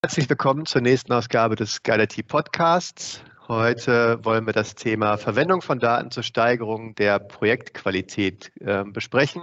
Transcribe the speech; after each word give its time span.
Herzlich 0.00 0.30
willkommen 0.30 0.64
zur 0.64 0.80
nächsten 0.80 1.12
Ausgabe 1.12 1.56
des 1.56 1.82
GuideIT 1.82 2.28
Podcasts. 2.28 3.20
Heute 3.48 4.24
wollen 4.24 4.46
wir 4.46 4.52
das 4.52 4.76
Thema 4.76 5.16
Verwendung 5.16 5.60
von 5.60 5.80
Daten 5.80 6.12
zur 6.12 6.22
Steigerung 6.22 6.94
der 6.94 7.18
Projektqualität 7.18 8.52
äh, 8.60 8.84
besprechen. 8.84 9.42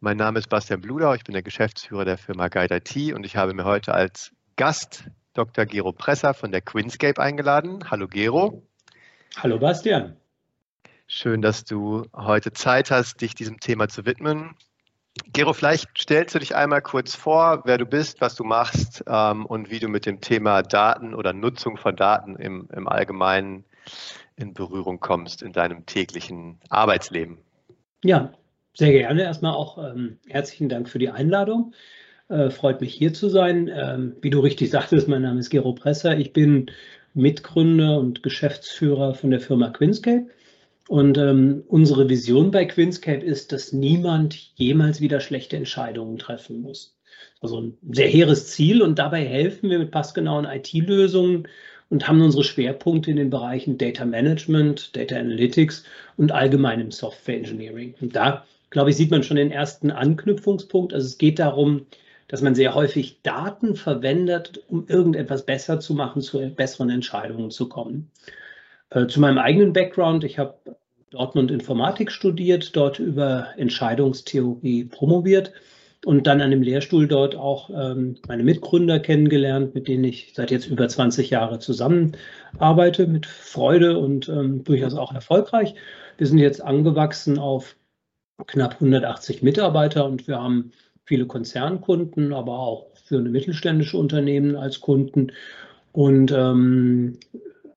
Mein 0.00 0.16
Name 0.16 0.40
ist 0.40 0.48
Bastian 0.48 0.80
Bludau, 0.80 1.14
ich 1.14 1.22
bin 1.22 1.34
der 1.34 1.44
Geschäftsführer 1.44 2.04
der 2.04 2.18
Firma 2.18 2.48
GuideIT 2.48 3.14
und 3.14 3.24
ich 3.24 3.36
habe 3.36 3.54
mir 3.54 3.64
heute 3.64 3.94
als 3.94 4.32
Gast 4.56 5.04
Dr. 5.34 5.66
Gero 5.66 5.92
Presser 5.92 6.34
von 6.34 6.50
der 6.50 6.62
Quinscape 6.62 7.22
eingeladen. 7.22 7.88
Hallo 7.92 8.08
Gero. 8.08 8.66
Hallo 9.36 9.60
Bastian. 9.60 10.16
Schön, 11.06 11.42
dass 11.42 11.62
du 11.62 12.06
heute 12.12 12.52
Zeit 12.52 12.90
hast, 12.90 13.20
dich 13.20 13.36
diesem 13.36 13.60
Thema 13.60 13.88
zu 13.88 14.04
widmen. 14.04 14.56
Gero, 15.32 15.52
vielleicht 15.52 15.88
stellst 15.98 16.34
du 16.34 16.38
dich 16.38 16.54
einmal 16.54 16.82
kurz 16.82 17.14
vor, 17.14 17.62
wer 17.64 17.78
du 17.78 17.86
bist, 17.86 18.20
was 18.20 18.34
du 18.36 18.44
machst 18.44 19.04
ähm, 19.06 19.44
und 19.46 19.70
wie 19.70 19.80
du 19.80 19.88
mit 19.88 20.06
dem 20.06 20.20
Thema 20.20 20.62
Daten 20.62 21.14
oder 21.14 21.32
Nutzung 21.32 21.76
von 21.76 21.96
Daten 21.96 22.36
im, 22.36 22.68
im 22.72 22.88
Allgemeinen 22.88 23.64
in 24.36 24.54
Berührung 24.54 25.00
kommst 25.00 25.42
in 25.42 25.52
deinem 25.52 25.84
täglichen 25.86 26.58
Arbeitsleben. 26.68 27.38
Ja, 28.02 28.32
sehr 28.74 28.92
gerne. 28.92 29.22
Erstmal 29.22 29.54
auch 29.54 29.78
ähm, 29.78 30.18
herzlichen 30.28 30.68
Dank 30.68 30.88
für 30.88 30.98
die 30.98 31.10
Einladung. 31.10 31.74
Äh, 32.28 32.50
freut 32.50 32.80
mich 32.80 32.94
hier 32.94 33.12
zu 33.12 33.28
sein. 33.28 33.68
Ähm, 33.72 34.16
wie 34.22 34.30
du 34.30 34.40
richtig 34.40 34.70
sagtest, 34.70 35.08
mein 35.08 35.22
Name 35.22 35.40
ist 35.40 35.50
Gero 35.50 35.72
Presser. 35.74 36.16
Ich 36.16 36.32
bin 36.32 36.70
Mitgründer 37.14 37.98
und 37.98 38.22
Geschäftsführer 38.22 39.14
von 39.14 39.30
der 39.30 39.40
Firma 39.40 39.70
Quinscape. 39.70 40.28
Und 40.90 41.18
ähm, 41.18 41.62
unsere 41.68 42.08
Vision 42.08 42.50
bei 42.50 42.64
Quinscape 42.64 43.24
ist, 43.24 43.52
dass 43.52 43.72
niemand 43.72 44.34
jemals 44.56 45.00
wieder 45.00 45.20
schlechte 45.20 45.56
Entscheidungen 45.56 46.18
treffen 46.18 46.62
muss. 46.62 46.96
Also 47.40 47.60
ein 47.60 47.78
sehr 47.92 48.08
hehres 48.08 48.48
Ziel 48.48 48.82
und 48.82 48.98
dabei 48.98 49.24
helfen 49.24 49.70
wir 49.70 49.78
mit 49.78 49.92
passgenauen 49.92 50.46
IT-Lösungen 50.46 51.46
und 51.90 52.08
haben 52.08 52.20
unsere 52.20 52.42
Schwerpunkte 52.42 53.12
in 53.12 53.18
den 53.18 53.30
Bereichen 53.30 53.78
Data 53.78 54.04
Management, 54.04 54.96
Data 54.96 55.14
Analytics 55.14 55.84
und 56.16 56.32
allgemeinem 56.32 56.90
Software 56.90 57.36
Engineering. 57.36 57.94
Und 58.00 58.16
da, 58.16 58.44
glaube 58.70 58.90
ich, 58.90 58.96
sieht 58.96 59.12
man 59.12 59.22
schon 59.22 59.36
den 59.36 59.52
ersten 59.52 59.92
Anknüpfungspunkt. 59.92 60.92
Also 60.92 61.06
es 61.06 61.18
geht 61.18 61.38
darum, 61.38 61.86
dass 62.26 62.42
man 62.42 62.56
sehr 62.56 62.74
häufig 62.74 63.22
Daten 63.22 63.76
verwendet, 63.76 64.64
um 64.66 64.88
irgendetwas 64.88 65.46
besser 65.46 65.78
zu 65.78 65.94
machen, 65.94 66.20
zu 66.20 66.50
besseren 66.50 66.90
Entscheidungen 66.90 67.52
zu 67.52 67.68
kommen. 67.68 68.10
Äh, 68.90 69.06
zu 69.06 69.20
meinem 69.20 69.38
eigenen 69.38 69.72
Background. 69.72 70.24
Ich 70.24 70.38
habe 70.38 70.58
Dortmund 71.10 71.50
Informatik 71.50 72.12
studiert, 72.12 72.76
dort 72.76 72.98
über 72.98 73.48
Entscheidungstheorie 73.56 74.84
promoviert 74.84 75.52
und 76.04 76.26
dann 76.26 76.40
an 76.40 76.50
dem 76.50 76.62
Lehrstuhl 76.62 77.06
dort 77.08 77.34
auch 77.34 77.70
ähm, 77.70 78.16
meine 78.26 78.42
Mitgründer 78.42 79.00
kennengelernt, 79.00 79.74
mit 79.74 79.88
denen 79.88 80.04
ich 80.04 80.32
seit 80.34 80.50
jetzt 80.50 80.66
über 80.66 80.88
20 80.88 81.30
Jahren 81.30 81.60
zusammenarbeite, 81.60 83.06
mit 83.06 83.26
Freude 83.26 83.98
und 83.98 84.28
ähm, 84.28 84.64
durchaus 84.64 84.94
auch 84.94 85.12
erfolgreich. 85.12 85.74
Wir 86.16 86.26
sind 86.26 86.38
jetzt 86.38 86.62
angewachsen 86.62 87.38
auf 87.38 87.76
knapp 88.46 88.74
180 88.74 89.42
Mitarbeiter 89.42 90.06
und 90.06 90.26
wir 90.26 90.40
haben 90.40 90.72
viele 91.04 91.26
Konzernkunden, 91.26 92.32
aber 92.32 92.58
auch 92.58 92.86
für 93.04 93.18
eine 93.18 93.28
mittelständische 93.28 93.98
Unternehmen 93.98 94.56
als 94.56 94.80
Kunden. 94.80 95.32
Und 95.92 96.30
ähm, 96.32 97.18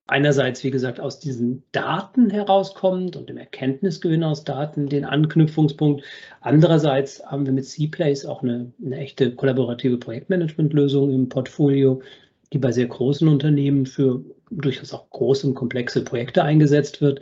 einerseits, 0.08 0.64
wie 0.64 0.72
gesagt, 0.72 1.00
aus 1.00 1.20
diesen 1.20 1.64
Daten 1.72 2.30
herauskommt 2.30 3.16
und 3.16 3.30
dem 3.30 3.38
Erkenntnisgewinn 3.38 4.24
aus 4.24 4.44
Daten 4.44 4.88
den 4.88 5.06
Anknüpfungspunkt. 5.06 6.04
Andererseits 6.42 7.26
haben 7.26 7.46
wir 7.46 7.54
mit 7.54 7.66
C-Place 7.66 8.26
auch 8.26 8.44
eine, 8.44 8.72
eine 8.84 8.98
echte 8.98 9.34
kollaborative 9.34 9.98
Projektmanagementlösung 9.98 11.12
im 11.12 11.30
Portfolio, 11.30 12.02
die 12.52 12.60
bei 12.60 12.72
sehr 12.72 12.88
großen 12.88 13.28
Unternehmen 13.28 13.86
für 13.86 14.24
durchaus 14.52 14.94
auch 14.94 15.10
große 15.10 15.48
und 15.48 15.56
komplexe 15.56 16.04
Projekte 16.04 16.44
eingesetzt 16.44 17.02
wird. 17.02 17.22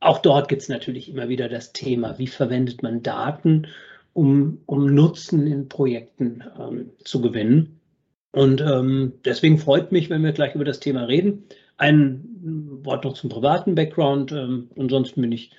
Auch 0.00 0.18
dort 0.18 0.48
gibt 0.48 0.62
es 0.62 0.68
natürlich 0.68 1.08
immer 1.08 1.28
wieder 1.28 1.48
das 1.48 1.72
Thema, 1.72 2.18
wie 2.18 2.26
verwendet 2.26 2.82
man 2.82 3.02
Daten, 3.02 3.66
um, 4.12 4.60
um 4.66 4.86
Nutzen 4.94 5.46
in 5.46 5.68
Projekten 5.68 6.44
ähm, 6.58 6.90
zu 7.04 7.20
gewinnen. 7.20 7.80
Und 8.32 8.60
ähm, 8.60 9.14
deswegen 9.24 9.58
freut 9.58 9.92
mich, 9.92 10.10
wenn 10.10 10.22
wir 10.22 10.32
gleich 10.32 10.54
über 10.54 10.64
das 10.64 10.80
Thema 10.80 11.04
reden. 11.04 11.44
Ein 11.76 12.24
Wort 12.82 13.04
noch 13.04 13.14
zum 13.14 13.30
privaten 13.30 13.74
Background. 13.74 14.32
Ähm, 14.32 14.70
ansonsten 14.78 15.20
bin 15.20 15.32
ich 15.32 15.52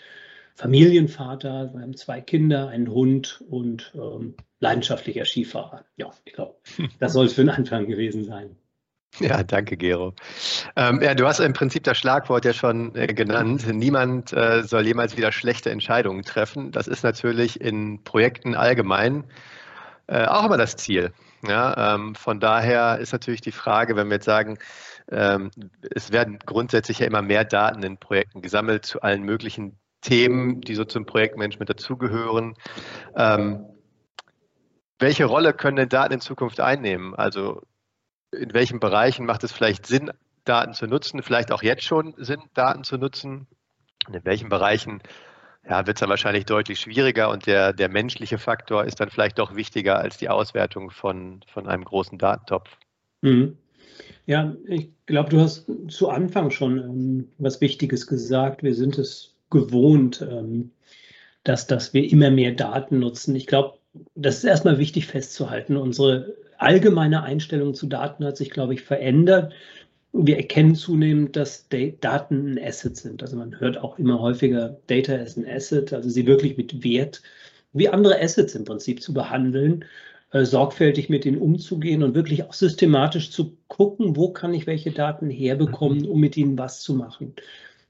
Familienvater. 0.56 1.72
Wir 1.74 1.82
haben 1.82 1.96
zwei 1.96 2.22
Kinder, 2.22 2.70
einen 2.70 2.90
Hund 2.90 3.44
und 3.50 3.94
ähm, 3.96 4.36
leidenschaftlicher 4.60 5.26
Skifahrer. 5.26 5.86
Ja, 5.98 6.12
ich 6.26 6.34
glaube, 6.34 6.56
das 7.00 7.14
soll 7.14 7.28
es 7.28 7.34
für 7.34 7.42
den 7.42 7.52
Anfang 7.52 7.86
gewesen 7.86 8.26
sein. 8.26 8.56
Ja, 9.20 9.42
danke, 9.44 9.78
Gero. 9.78 10.14
Ähm, 10.76 11.02
ja, 11.02 11.16
du 11.16 11.26
hast 11.26 11.40
im 11.40 11.54
Prinzip 11.54 11.84
das 11.84 11.98
Schlagwort 11.98 12.46
ja 12.46 12.54
schon 12.54 12.94
äh, 12.96 13.08
genannt. 13.08 13.66
Niemand 13.72 14.34
äh, 14.34 14.64
soll 14.64 14.86
jemals 14.86 15.18
wieder 15.18 15.32
schlechte 15.32 15.72
Entscheidungen 15.72 16.24
treffen. 16.24 16.72
Das 16.72 16.88
ist 16.88 17.04
natürlich 17.04 17.62
in 17.62 18.04
Projekten 18.04 18.54
allgemein 18.56 19.24
äh, 20.08 20.26
auch 20.26 20.46
immer 20.46 20.58
das 20.58 20.76
Ziel. 20.76 21.12
Ja, 21.48 21.96
ähm, 21.96 22.16
von 22.16 22.40
daher 22.40 22.98
ist 23.00 23.12
natürlich 23.12 23.42
die 23.42 23.52
Frage, 23.52 23.96
wenn 23.96 24.08
wir 24.08 24.16
jetzt 24.16 24.26
sagen, 24.26 24.58
es 25.09 26.12
werden 26.12 26.40
grundsätzlich 26.45 27.00
ja 27.00 27.07
immer 27.07 27.22
mehr 27.22 27.45
Daten 27.45 27.81
in 27.84 27.97
Projekten 27.97 28.41
gesammelt 28.41 28.85
zu 28.85 29.01
allen 29.01 29.23
möglichen 29.23 29.79
Themen, 30.01 30.62
die 30.62 30.75
so 30.75 30.85
zum 30.85 31.06
Projektmanagement 31.06 31.69
dazugehören. 31.69 32.56
Ähm, 33.16 33.66
welche 35.00 35.25
Rolle 35.25 35.53
können 35.53 35.78
denn 35.78 35.90
Daten 35.90 36.13
in 36.13 36.22
Zukunft 36.22 36.59
einnehmen? 36.59 37.16
Also 37.16 37.62
in 38.31 38.53
welchen 38.53 38.79
Bereichen 38.79 39.25
macht 39.25 39.44
es 39.44 39.51
vielleicht 39.51 39.85
Sinn, 39.85 40.12
Daten 40.44 40.73
zu 40.73 40.88
nutzen, 40.88 41.24
vielleicht 41.24 41.51
auch 41.51 41.63
jetzt 41.63 41.84
schon 41.84 42.13
Sinn, 42.18 42.41
Daten 42.53 42.84
zu 42.84 42.97
nutzen? 42.97 43.47
Und 44.07 44.16
in 44.16 44.25
welchen 44.25 44.50
Bereichen 44.50 45.01
ja, 45.68 45.85
wird 45.85 45.97
es 45.97 46.00
dann 46.00 46.09
wahrscheinlich 46.09 46.45
deutlich 46.45 46.79
schwieriger 46.79 47.29
und 47.29 47.45
der, 47.45 47.74
der 47.74 47.89
menschliche 47.89 48.38
Faktor 48.38 48.85
ist 48.85 49.00
dann 49.00 49.09
vielleicht 49.09 49.38
doch 49.39 49.56
wichtiger 49.56 49.97
als 49.97 50.18
die 50.18 50.29
Auswertung 50.29 50.91
von, 50.91 51.44
von 51.51 51.68
einem 51.68 51.84
großen 51.84 52.18
Datentopf. 52.18 52.78
Mhm. 53.22 53.57
Ja, 54.25 54.56
ich 54.68 54.90
glaube, 55.06 55.30
du 55.30 55.40
hast 55.40 55.66
zu 55.88 56.09
Anfang 56.09 56.52
schon 56.52 56.80
ähm, 56.80 57.28
was 57.38 57.62
Wichtiges 57.62 58.08
gesagt. 58.08 58.63
Wir 58.63 58.75
sind 58.75 58.97
es 58.97 59.35
gewohnt, 59.50 60.22
ähm, 60.22 60.72
dass, 61.44 61.68
dass 61.68 61.94
wir 61.94 62.12
immer 62.12 62.30
mehr 62.30 62.52
Daten 62.52 63.00
nutzen. 63.00 63.36
Ich 63.36 63.47
glaube, 63.47 63.78
das 64.16 64.40
ist 64.40 64.44
erstmal 64.44 64.78
wichtig 64.78 65.07
festzuhalten. 65.07 65.78
Unsere 65.78 66.36
allgemeine 66.57 67.24
Einstellung 67.24 67.74
zu 67.74 67.88
Daten 67.88 68.25
hat 68.25 68.38
sich, 68.38 68.50
glaube 68.50 68.74
ich, 68.74 68.81
verändert. 68.81 69.53
Wir 70.13 70.38
erkennen 70.38 70.75
zunehmend, 70.75 71.36
dass 71.36 71.68
Daten 71.69 72.53
ein 72.53 72.63
Asset 72.63 72.97
sind. 72.97 73.22
Also 73.22 73.38
man 73.38 73.59
hört 73.59 73.78
auch 73.78 74.00
immer 74.00 74.19
häufiger, 74.19 74.78
Data 74.88 75.16
ist 75.16 75.38
ein 75.38 75.47
Asset, 75.47 75.94
also 75.94 76.09
sie 76.09 76.25
wirklich 76.25 76.57
mit 76.57 76.84
Wert 76.84 77.22
wie 77.74 77.90
andere 77.90 78.19
Assets 78.19 78.56
im 78.56 78.66
Prinzip 78.66 79.02
zu 79.02 79.13
behandeln 79.13 79.86
äh, 80.32 80.44
sorgfältig 80.44 81.10
mit 81.10 81.26
ihnen 81.26 81.38
umzugehen 81.38 82.04
und 82.04 82.16
wirklich 82.16 82.44
auch 82.44 82.54
systematisch 82.54 83.32
zu 83.32 83.58
gucken, 83.68 84.16
wo 84.16 84.30
kann 84.32 84.54
ich 84.54 84.68
welche 84.68 84.92
Daten 84.92 85.30
herbekommen, 85.30 86.06
um 86.06 86.20
mit 86.20 86.36
ihnen 86.38 86.58
was 86.58 86.82
zu 86.82 86.94
machen. 86.94 87.34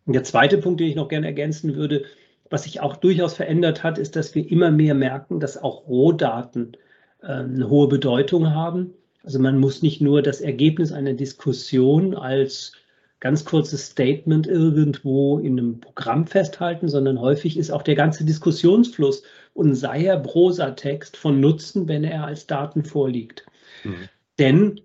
Und 0.05 0.13
der 0.13 0.23
zweite 0.23 0.57
Punkt, 0.57 0.79
den 0.79 0.87
ich 0.87 0.95
noch 0.95 1.09
gerne 1.09 1.27
ergänzen 1.27 1.75
würde, 1.75 2.05
was 2.49 2.63
sich 2.63 2.79
auch 2.79 2.95
durchaus 2.95 3.33
verändert 3.33 3.83
hat, 3.83 3.97
ist, 3.97 4.15
dass 4.15 4.35
wir 4.35 4.49
immer 4.49 4.71
mehr 4.71 4.93
merken, 4.93 5.39
dass 5.39 5.61
auch 5.61 5.87
Rohdaten 5.87 6.73
äh, 7.21 7.27
eine 7.27 7.69
hohe 7.69 7.87
Bedeutung 7.87 8.53
haben. 8.53 8.93
Also 9.23 9.39
man 9.39 9.59
muss 9.59 9.81
nicht 9.81 9.99
nur 9.99 10.21
das 10.21 10.39
Ergebnis 10.39 10.91
einer 10.91 11.13
Diskussion 11.13 12.15
als 12.15 12.73
ganz 13.19 13.45
kurzes 13.45 13.87
Statement 13.87 14.45
irgendwo 14.45 15.39
in 15.39 15.57
einem 15.57 15.79
Programm 15.79 16.27
festhalten, 16.27 16.87
sondern 16.87 17.19
häufig 17.19 17.57
ist 17.57 17.71
auch 17.71 17.81
der 17.81 17.95
ganze 17.95 18.25
Diskussionsfluss 18.25 19.23
und 19.53 19.75
sei 19.75 20.05
er 20.05 20.19
Prosatext 20.19 21.17
von 21.17 21.39
Nutzen, 21.39 21.87
wenn 21.87 22.03
er 22.03 22.25
als 22.25 22.45
Daten 22.45 22.83
vorliegt. 22.83 23.45
Mhm. 23.83 24.09
Denn 24.37 24.81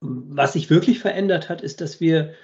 was 0.00 0.52
sich 0.52 0.68
wirklich 0.68 0.98
verändert 0.98 1.48
hat, 1.48 1.62
ist, 1.62 1.80
dass 1.80 2.00
wir 2.00 2.34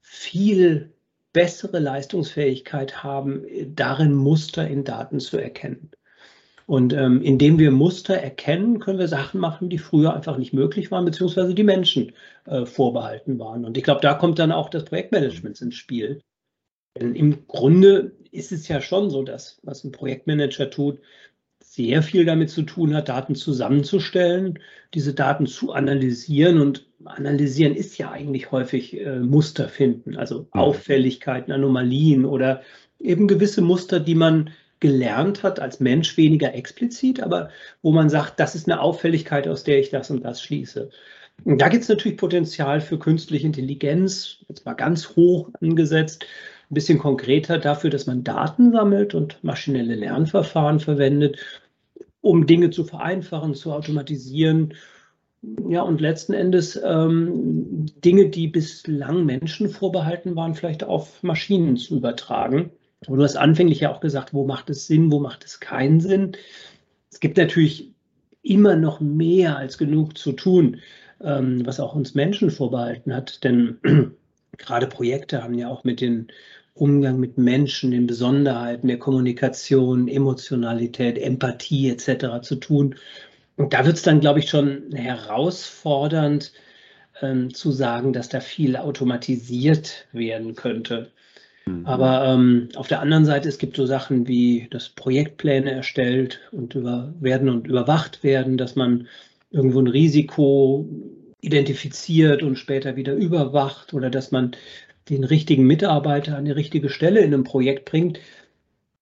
viel 0.00 0.92
bessere 1.32 1.78
Leistungsfähigkeit 1.78 3.02
haben, 3.02 3.44
darin 3.74 4.14
Muster 4.14 4.68
in 4.68 4.84
Daten 4.84 5.18
zu 5.18 5.38
erkennen. 5.38 5.90
Und 6.66 6.92
ähm, 6.92 7.22
indem 7.22 7.58
wir 7.58 7.70
Muster 7.70 8.14
erkennen, 8.14 8.78
können 8.78 8.98
wir 8.98 9.08
Sachen 9.08 9.40
machen, 9.40 9.68
die 9.68 9.78
früher 9.78 10.14
einfach 10.14 10.38
nicht 10.38 10.52
möglich 10.52 10.90
waren, 10.90 11.04
beziehungsweise 11.04 11.54
die 11.54 11.64
Menschen 11.64 12.12
äh, 12.46 12.66
vorbehalten 12.66 13.38
waren. 13.38 13.64
Und 13.64 13.76
ich 13.76 13.84
glaube, 13.84 14.00
da 14.00 14.14
kommt 14.14 14.38
dann 14.38 14.52
auch 14.52 14.70
das 14.70 14.84
Projektmanagement 14.84 15.60
ins 15.60 15.74
Spiel. 15.74 16.20
Denn 16.98 17.14
im 17.14 17.46
Grunde 17.48 18.12
ist 18.30 18.52
es 18.52 18.68
ja 18.68 18.80
schon 18.80 19.10
so, 19.10 19.22
dass 19.22 19.58
was 19.62 19.84
ein 19.84 19.92
Projektmanager 19.92 20.70
tut, 20.70 21.00
sehr 21.62 22.02
viel 22.02 22.24
damit 22.24 22.50
zu 22.50 22.62
tun 22.62 22.94
hat, 22.94 23.08
Daten 23.08 23.34
zusammenzustellen, 23.34 24.58
diese 24.92 25.14
Daten 25.14 25.46
zu 25.46 25.72
analysieren. 25.72 26.60
Und 26.60 26.86
analysieren 27.04 27.74
ist 27.74 27.96
ja 27.98 28.10
eigentlich 28.10 28.52
häufig 28.52 28.98
äh, 29.00 29.20
Muster 29.20 29.68
finden, 29.68 30.16
also 30.16 30.46
Auffälligkeiten, 30.50 31.52
Anomalien 31.52 32.24
oder 32.24 32.62
eben 33.00 33.26
gewisse 33.26 33.62
Muster, 33.62 34.00
die 34.00 34.14
man 34.14 34.50
gelernt 34.82 35.44
hat 35.44 35.60
als 35.60 35.78
Mensch, 35.78 36.16
weniger 36.16 36.54
explizit, 36.54 37.22
aber 37.22 37.50
wo 37.82 37.92
man 37.92 38.10
sagt, 38.10 38.40
das 38.40 38.56
ist 38.56 38.68
eine 38.68 38.80
Auffälligkeit, 38.80 39.46
aus 39.46 39.62
der 39.62 39.78
ich 39.78 39.90
das 39.90 40.10
und 40.10 40.24
das 40.24 40.42
schließe. 40.42 40.90
Da 41.44 41.68
gibt 41.68 41.84
es 41.84 41.88
natürlich 41.88 42.18
Potenzial 42.18 42.80
für 42.80 42.98
künstliche 42.98 43.46
Intelligenz, 43.46 44.44
jetzt 44.48 44.66
mal 44.66 44.74
ganz 44.74 45.14
hoch 45.14 45.50
angesetzt, 45.60 46.26
ein 46.68 46.74
bisschen 46.74 46.98
konkreter 46.98 47.58
dafür, 47.58 47.90
dass 47.90 48.06
man 48.06 48.24
Daten 48.24 48.72
sammelt 48.72 49.14
und 49.14 49.42
maschinelle 49.44 49.94
Lernverfahren 49.94 50.80
verwendet, 50.80 51.38
um 52.20 52.46
Dinge 52.48 52.70
zu 52.70 52.82
vereinfachen, 52.82 53.54
zu 53.54 53.72
automatisieren. 53.72 54.74
Ja, 55.68 55.82
und 55.82 56.00
letzten 56.00 56.32
Endes 56.32 56.80
ähm, 56.84 57.86
Dinge, 58.04 58.30
die 58.30 58.48
bislang 58.48 59.24
Menschen 59.24 59.68
vorbehalten 59.68 60.34
waren, 60.34 60.54
vielleicht 60.54 60.82
auf 60.82 61.22
Maschinen 61.22 61.76
zu 61.76 61.96
übertragen. 61.96 62.72
Und 63.06 63.18
du 63.18 63.24
hast 63.24 63.36
anfänglich 63.36 63.80
ja 63.80 63.92
auch 63.92 64.00
gesagt, 64.00 64.32
wo 64.34 64.46
macht 64.46 64.70
es 64.70 64.86
Sinn, 64.86 65.10
wo 65.10 65.18
macht 65.18 65.44
es 65.44 65.60
keinen 65.60 66.00
Sinn. 66.00 66.32
Es 67.10 67.20
gibt 67.20 67.36
natürlich 67.36 67.92
immer 68.42 68.76
noch 68.76 69.00
mehr 69.00 69.56
als 69.56 69.78
genug 69.78 70.18
zu 70.18 70.32
tun, 70.32 70.80
ähm, 71.22 71.64
was 71.64 71.80
auch 71.80 71.94
uns 71.94 72.14
Menschen 72.14 72.50
vorbehalten 72.50 73.14
hat. 73.14 73.44
Denn 73.44 73.78
gerade 74.58 74.86
Projekte 74.86 75.42
haben 75.42 75.54
ja 75.54 75.68
auch 75.68 75.84
mit 75.84 76.00
dem 76.00 76.28
Umgang 76.74 77.20
mit 77.20 77.36
Menschen, 77.36 77.90
den 77.90 78.06
Besonderheiten 78.06 78.88
der 78.88 78.98
Kommunikation, 78.98 80.08
Emotionalität, 80.08 81.18
Empathie 81.18 81.90
etc. 81.90 82.40
zu 82.42 82.56
tun. 82.56 82.94
Und 83.56 83.74
da 83.74 83.84
wird 83.84 83.96
es 83.96 84.02
dann, 84.02 84.20
glaube 84.20 84.38
ich, 84.38 84.48
schon 84.48 84.90
herausfordernd 84.92 86.52
ähm, 87.20 87.52
zu 87.52 87.70
sagen, 87.72 88.12
dass 88.12 88.30
da 88.30 88.40
viel 88.40 88.76
automatisiert 88.76 90.06
werden 90.12 90.54
könnte. 90.54 91.12
Mhm. 91.66 91.86
Aber 91.86 92.24
ähm, 92.26 92.68
auf 92.76 92.88
der 92.88 93.00
anderen 93.00 93.24
Seite, 93.24 93.48
es 93.48 93.58
gibt 93.58 93.76
so 93.76 93.86
Sachen 93.86 94.26
wie, 94.26 94.68
dass 94.70 94.88
Projektpläne 94.88 95.70
erstellt 95.70 96.40
und 96.52 96.74
über, 96.74 97.14
werden 97.20 97.48
und 97.48 97.66
überwacht 97.66 98.22
werden, 98.24 98.56
dass 98.56 98.76
man 98.76 99.08
irgendwo 99.50 99.80
ein 99.80 99.86
Risiko 99.86 100.88
identifiziert 101.40 102.42
und 102.42 102.56
später 102.56 102.96
wieder 102.96 103.14
überwacht 103.14 103.94
oder 103.94 104.10
dass 104.10 104.30
man 104.30 104.52
den 105.08 105.24
richtigen 105.24 105.66
Mitarbeiter 105.66 106.36
an 106.36 106.44
die 106.44 106.52
richtige 106.52 106.88
Stelle 106.88 107.20
in 107.20 107.34
einem 107.34 107.44
Projekt 107.44 107.90
bringt. 107.90 108.20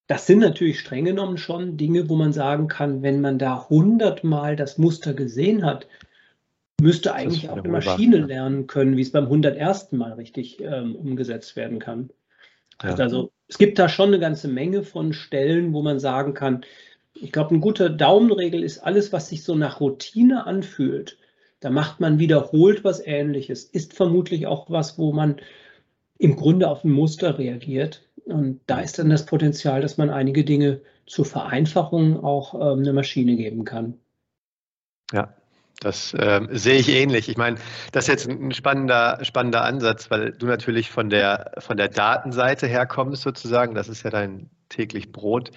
Das 0.07 0.27
sind 0.27 0.41
natürlich 0.41 0.81
streng 0.81 1.05
genommen 1.05 1.37
schon 1.37 1.77
Dinge, 1.77 2.09
wo 2.09 2.17
man 2.17 2.33
sagen 2.33 2.67
kann, 2.67 3.03
wenn 3.03 3.21
man 3.21 3.39
da 3.39 3.69
hundertmal 3.69 4.57
das 4.57 4.79
Muster 4.79 5.15
gesehen 5.15 5.65
hat, 5.65 5.87
müsste 6.81 7.15
eigentlich 7.15 7.49
auch 7.51 7.59
eine 7.59 7.69
Maschine 7.69 8.19
lernen 8.19 8.67
können, 8.67 8.97
wie 8.97 9.03
es 9.03 9.13
beim 9.13 9.29
hundertersten 9.29 9.99
Mal 9.99 10.15
richtig 10.15 10.61
ähm, 10.61 10.97
umgesetzt 10.97 11.55
werden 11.55 11.79
kann. 11.79 12.11
Ja. 12.83 12.95
Also 12.95 13.33
es 13.49 13.59
gibt 13.59 13.79
da 13.79 13.89
schon 13.89 14.09
eine 14.09 14.21
ganze 14.21 14.49
Menge 14.49 14.83
von 14.83 15.13
Stellen, 15.13 15.73
wo 15.73 15.83
man 15.83 15.99
sagen 15.99 16.35
kann, 16.35 16.65
ich 17.15 17.33
glaube, 17.33 17.51
eine 17.51 17.61
gute 17.61 17.91
Daumenregel 17.91 18.63
ist 18.63 18.79
alles, 18.79 19.13
was 19.13 19.29
sich 19.29 19.43
so 19.43 19.55
nach 19.55 19.81
Routine 19.81 20.47
anfühlt. 20.47 21.19
Da 21.59 21.71
macht 21.71 22.01
man 22.01 22.19
wiederholt 22.19 22.85
was 22.85 23.05
Ähnliches. 23.05 23.65
Ist 23.65 23.95
vermutlich 23.95 24.47
auch 24.47 24.71
was, 24.71 24.99
wo 24.99 25.13
man 25.13 25.37
im 26.19 26.37
Grunde 26.37 26.69
auf 26.69 26.85
ein 26.85 26.91
Muster 26.91 27.39
reagiert. 27.39 28.09
Und 28.25 28.61
da 28.67 28.81
ist 28.81 28.99
dann 28.99 29.11
das 29.11 29.27
Potenzial, 29.27 29.83
dass 29.83 29.99
man 29.99 30.09
einige 30.09 30.45
Dinge 30.45 30.81
zur 31.07 31.25
Vereinfachung 31.25 32.23
auch 32.23 32.55
ähm, 32.55 32.81
eine 32.81 32.93
Maschine 32.93 33.37
geben 33.37 33.65
kann. 33.65 33.99
Ja, 35.13 35.35
das 35.81 36.13
äh, 36.15 36.47
sehe 36.51 36.79
ich 36.79 36.89
ähnlich. 36.91 37.29
Ich 37.29 37.37
meine, 37.37 37.57
das 37.93 38.05
ist 38.05 38.09
jetzt 38.09 38.29
ein 38.29 38.53
spannender, 38.53 39.19
spannender 39.23 39.65
Ansatz, 39.65 40.11
weil 40.11 40.33
du 40.33 40.47
natürlich 40.47 40.91
von 40.91 41.09
der, 41.09 41.53
von 41.59 41.79
der 41.79 41.89
Datenseite 41.89 42.67
herkommst 42.67 43.23
sozusagen. 43.23 43.75
Das 43.75 43.89
ist 43.89 44.03
ja 44.03 44.11
dein 44.11 44.51
täglich 44.69 45.11
Brot. 45.11 45.51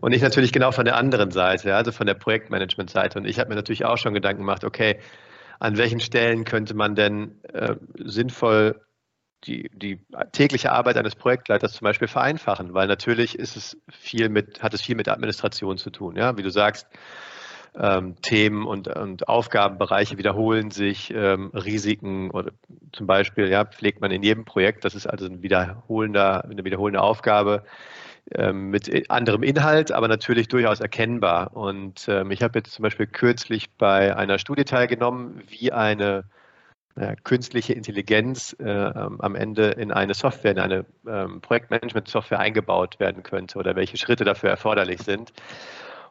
Und 0.00 0.12
ich 0.12 0.20
natürlich 0.20 0.52
genau 0.52 0.72
von 0.72 0.84
der 0.84 0.96
anderen 0.96 1.30
Seite, 1.30 1.74
also 1.76 1.92
von 1.92 2.06
der 2.06 2.14
Projektmanagement-Seite. 2.14 3.18
Und 3.18 3.24
ich 3.24 3.38
habe 3.38 3.50
mir 3.50 3.54
natürlich 3.54 3.84
auch 3.84 3.96
schon 3.98 4.14
Gedanken 4.14 4.42
gemacht, 4.42 4.64
okay, 4.64 4.98
an 5.60 5.78
welchen 5.78 6.00
Stellen 6.00 6.44
könnte 6.44 6.74
man 6.74 6.94
denn 6.94 7.42
äh, 7.52 7.76
sinnvoll 7.98 8.80
die, 9.44 9.70
die 9.72 10.00
tägliche 10.32 10.72
Arbeit 10.72 10.96
eines 10.96 11.14
Projektleiters 11.14 11.72
zum 11.72 11.84
Beispiel 11.84 12.08
vereinfachen, 12.08 12.74
weil 12.74 12.88
natürlich 12.88 13.38
ist 13.38 13.56
es 13.56 13.76
viel 13.88 14.28
mit, 14.28 14.62
hat 14.62 14.74
es 14.74 14.82
viel 14.82 14.96
mit 14.96 15.08
Administration 15.08 15.78
zu 15.78 15.90
tun. 15.90 16.16
Ja, 16.16 16.36
wie 16.36 16.42
du 16.42 16.50
sagst, 16.50 16.88
ähm, 17.78 18.16
Themen 18.22 18.66
und, 18.66 18.88
und 18.88 19.28
Aufgabenbereiche 19.28 20.18
wiederholen 20.18 20.70
sich, 20.70 21.12
ähm, 21.14 21.50
Risiken 21.54 22.30
oder 22.30 22.50
zum 22.92 23.06
Beispiel 23.06 23.48
ja, 23.48 23.64
pflegt 23.64 24.00
man 24.00 24.10
in 24.10 24.22
jedem 24.22 24.44
Projekt, 24.44 24.84
das 24.84 24.94
ist 24.94 25.06
also 25.06 25.26
ein 25.26 25.42
wiederholender, 25.42 26.44
eine 26.44 26.64
wiederholende 26.64 27.00
Aufgabe 27.00 27.64
ähm, 28.34 28.70
mit 28.70 29.10
anderem 29.10 29.42
Inhalt, 29.42 29.92
aber 29.92 30.08
natürlich 30.08 30.48
durchaus 30.48 30.80
erkennbar. 30.80 31.56
Und 31.56 32.06
ähm, 32.08 32.30
ich 32.30 32.42
habe 32.42 32.58
jetzt 32.58 32.72
zum 32.72 32.82
Beispiel 32.82 33.06
kürzlich 33.06 33.70
bei 33.76 34.14
einer 34.16 34.38
Studie 34.38 34.64
teilgenommen, 34.64 35.42
wie 35.48 35.72
eine 35.72 36.24
äh, 36.96 37.14
künstliche 37.22 37.74
Intelligenz 37.74 38.56
äh, 38.58 38.64
ähm, 38.68 39.20
am 39.20 39.36
Ende 39.36 39.68
in 39.68 39.92
eine 39.92 40.14
Software, 40.14 40.50
in 40.50 40.58
eine 40.58 40.84
ähm, 41.06 41.40
Projektmanagement-Software 41.40 42.40
eingebaut 42.40 42.98
werden 42.98 43.22
könnte 43.22 43.58
oder 43.58 43.76
welche 43.76 43.96
Schritte 43.96 44.24
dafür 44.24 44.50
erforderlich 44.50 45.02
sind. 45.02 45.32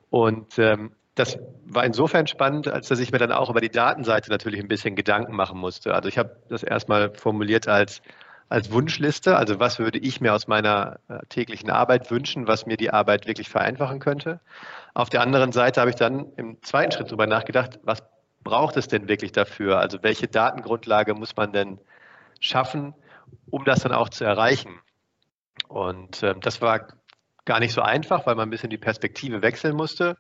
Und 0.09 0.57
ähm, 0.57 0.91
das 1.17 1.39
war 1.65 1.83
insofern 1.83 2.27
spannend, 2.27 2.67
als 2.67 2.87
dass 2.87 2.99
ich 2.99 3.11
mir 3.11 3.17
dann 3.17 3.31
auch 3.31 3.49
über 3.49 3.59
die 3.59 3.71
Datenseite 3.71 4.29
natürlich 4.29 4.59
ein 4.59 4.67
bisschen 4.67 4.95
Gedanken 4.95 5.35
machen 5.35 5.57
musste. 5.57 5.93
Also 5.95 6.07
ich 6.07 6.17
habe 6.17 6.37
das 6.47 6.61
erstmal 6.61 7.13
formuliert 7.15 7.67
als, 7.67 8.03
als 8.49 8.71
Wunschliste. 8.71 9.35
Also 9.35 9.59
was 9.59 9.79
würde 9.79 9.97
ich 9.97 10.21
mir 10.21 10.33
aus 10.33 10.47
meiner 10.47 10.99
äh, 11.09 11.17
täglichen 11.29 11.71
Arbeit 11.71 12.11
wünschen, 12.11 12.47
was 12.47 12.67
mir 12.67 12.77
die 12.77 12.91
Arbeit 12.91 13.25
wirklich 13.25 13.49
vereinfachen 13.49 13.99
könnte. 13.99 14.39
Auf 14.93 15.09
der 15.09 15.21
anderen 15.21 15.51
Seite 15.51 15.81
habe 15.81 15.89
ich 15.89 15.95
dann 15.95 16.27
im 16.37 16.61
zweiten 16.61 16.91
Schritt 16.91 17.07
darüber 17.07 17.25
nachgedacht, 17.25 17.79
was 17.81 18.03
braucht 18.43 18.77
es 18.77 18.87
denn 18.87 19.07
wirklich 19.07 19.31
dafür? 19.31 19.79
Also 19.79 20.03
welche 20.03 20.27
Datengrundlage 20.27 21.15
muss 21.15 21.35
man 21.35 21.51
denn 21.51 21.79
schaffen, 22.39 22.93
um 23.49 23.65
das 23.65 23.79
dann 23.79 23.91
auch 23.91 24.09
zu 24.09 24.23
erreichen? 24.23 24.79
Und 25.67 26.21
äh, 26.21 26.35
das 26.39 26.61
war 26.61 26.87
gar 27.45 27.59
nicht 27.59 27.73
so 27.73 27.81
einfach, 27.81 28.27
weil 28.27 28.35
man 28.35 28.47
ein 28.47 28.51
bisschen 28.51 28.69
die 28.69 28.77
Perspektive 28.77 29.41
wechseln 29.41 29.75
musste. 29.75 30.17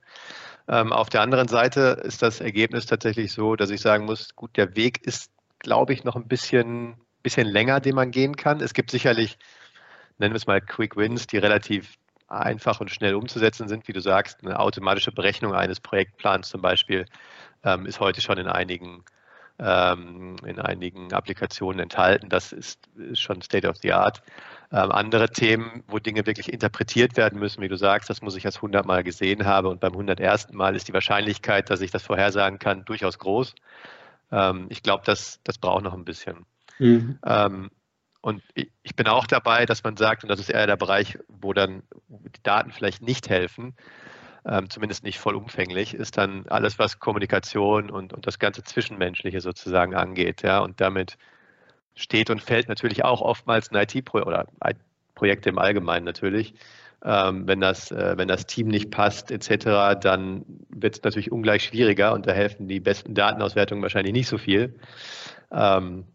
Ähm, 0.67 0.91
auf 0.91 1.09
der 1.09 1.21
anderen 1.21 1.47
Seite 1.47 2.01
ist 2.03 2.21
das 2.21 2.41
Ergebnis 2.41 2.85
tatsächlich 2.85 3.31
so, 3.31 3.55
dass 3.55 3.69
ich 3.69 3.81
sagen 3.81 4.05
muss, 4.05 4.35
gut, 4.35 4.57
der 4.57 4.75
Weg 4.75 5.05
ist, 5.05 5.31
glaube 5.59 5.93
ich, 5.93 6.03
noch 6.03 6.15
ein 6.15 6.27
bisschen, 6.27 6.95
bisschen 7.23 7.47
länger, 7.47 7.79
den 7.79 7.95
man 7.95 8.11
gehen 8.11 8.35
kann. 8.35 8.59
Es 8.59 8.73
gibt 8.73 8.91
sicherlich, 8.91 9.37
nennen 10.17 10.33
wir 10.33 10.37
es 10.37 10.47
mal 10.47 10.61
Quick 10.61 10.97
Wins, 10.97 11.27
die 11.27 11.37
relativ 11.37 11.95
einfach 12.27 12.81
und 12.81 12.91
schnell 12.91 13.15
umzusetzen 13.15 13.69
sind, 13.69 13.87
wie 13.87 13.93
du 13.93 14.01
sagst. 14.01 14.43
Eine 14.43 14.59
automatische 14.59 15.11
Berechnung 15.13 15.53
eines 15.53 15.79
Projektplans 15.79 16.49
zum 16.49 16.61
Beispiel 16.61 17.05
ähm, 17.63 17.85
ist 17.85 17.99
heute 18.01 18.21
schon 18.21 18.37
in 18.37 18.47
einigen 18.47 19.05
ähm, 19.59 20.35
in 20.45 20.59
einigen 20.59 21.13
Applikationen 21.13 21.79
enthalten. 21.79 22.29
Das 22.29 22.51
ist, 22.51 22.79
ist 22.97 23.21
schon 23.21 23.41
State 23.41 23.67
of 23.67 23.77
the 23.77 23.93
Art. 23.93 24.21
Ähm, 24.69 24.91
andere 24.91 25.29
Themen, 25.29 25.83
wo 25.87 25.99
Dinge 25.99 26.25
wirklich 26.25 26.51
interpretiert 26.51 27.15
werden 27.15 27.39
müssen, 27.39 27.61
wie 27.61 27.69
du 27.69 27.77
sagst, 27.77 28.09
das 28.09 28.21
muss 28.21 28.35
ich 28.35 28.43
erst 28.43 28.57
100 28.57 28.85
Mal 28.85 29.01
gesehen 29.01 29.45
haben 29.45 29.67
und 29.67 29.79
beim 29.79 29.93
101. 29.93 30.51
Mal 30.51 30.75
ist 30.75 30.89
die 30.89 30.93
Wahrscheinlichkeit, 30.93 31.69
dass 31.69 31.79
ich 31.79 31.91
das 31.91 32.03
vorhersagen 32.03 32.59
kann, 32.59 32.83
durchaus 32.83 33.17
groß. 33.17 33.55
Ähm, 34.31 34.65
ich 34.69 34.83
glaube, 34.83 35.03
das, 35.05 35.39
das 35.45 35.57
braucht 35.57 35.83
noch 35.83 35.93
ein 35.93 36.03
bisschen. 36.03 36.45
Mhm. 36.79 37.17
Ähm, 37.25 37.71
und 38.19 38.43
ich, 38.55 38.69
ich 38.83 38.93
bin 38.93 39.07
auch 39.07 39.25
dabei, 39.25 39.65
dass 39.65 39.85
man 39.85 39.95
sagt, 39.95 40.23
und 40.23 40.29
das 40.29 40.39
ist 40.39 40.49
eher 40.49 40.67
der 40.67 40.75
Bereich, 40.75 41.17
wo 41.29 41.53
dann 41.53 41.83
die 42.09 42.43
Daten 42.43 42.71
vielleicht 42.73 43.01
nicht 43.01 43.29
helfen, 43.29 43.73
ähm, 44.45 44.69
zumindest 44.69 45.03
nicht 45.05 45.17
vollumfänglich, 45.17 45.93
ist 45.93 46.17
dann 46.17 46.45
alles, 46.49 46.77
was 46.77 46.99
Kommunikation 46.99 47.89
und, 47.89 48.11
und 48.11 48.27
das 48.27 48.37
ganze 48.37 48.63
Zwischenmenschliche 48.63 49.39
sozusagen 49.39 49.95
angeht. 49.95 50.41
Ja, 50.41 50.59
und 50.59 50.81
damit 50.81 51.17
steht 51.97 52.29
und 52.29 52.41
fällt 52.41 52.69
natürlich 52.69 53.03
auch 53.03 53.21
oftmals 53.21 53.71
ein 53.71 53.81
IT-Projekt 53.81 54.27
oder 54.27 54.45
Projekte 55.15 55.49
im 55.49 55.57
Allgemeinen 55.57 56.05
natürlich. 56.05 56.53
Ähm, 57.03 57.47
wenn, 57.47 57.59
das, 57.59 57.91
äh, 57.91 58.17
wenn 58.17 58.27
das 58.27 58.45
Team 58.45 58.67
nicht 58.67 58.89
passt 58.89 59.31
etc., 59.31 59.99
dann 60.01 60.45
wird 60.69 60.95
es 60.95 61.03
natürlich 61.03 61.31
ungleich 61.31 61.63
schwieriger 61.63 62.13
und 62.13 62.25
da 62.25 62.31
helfen 62.31 62.67
die 62.67 62.79
besten 62.79 63.13
Datenauswertungen 63.13 63.83
wahrscheinlich 63.83 64.13
nicht 64.13 64.27
so 64.27 64.37
viel, 64.37 64.79
ähm, 65.51 66.05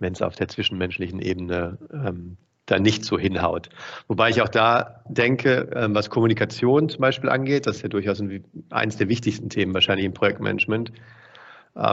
wenn 0.00 0.12
es 0.12 0.22
auf 0.22 0.34
der 0.34 0.48
zwischenmenschlichen 0.48 1.20
Ebene 1.20 1.78
ähm, 1.92 2.36
da 2.66 2.78
nicht 2.78 3.04
so 3.04 3.18
hinhaut. 3.18 3.68
Wobei 4.08 4.30
ich 4.30 4.42
auch 4.42 4.48
da 4.48 5.02
denke, 5.08 5.70
ähm, 5.74 5.94
was 5.94 6.10
Kommunikation 6.10 6.88
zum 6.88 7.00
Beispiel 7.00 7.30
angeht, 7.30 7.66
das 7.66 7.76
ist 7.76 7.82
ja 7.82 7.88
durchaus 7.88 8.20
ein, 8.20 8.44
eines 8.70 8.96
der 8.96 9.08
wichtigsten 9.08 9.50
Themen 9.50 9.72
wahrscheinlich 9.72 10.06
im 10.06 10.14
Projektmanagement, 10.14 10.92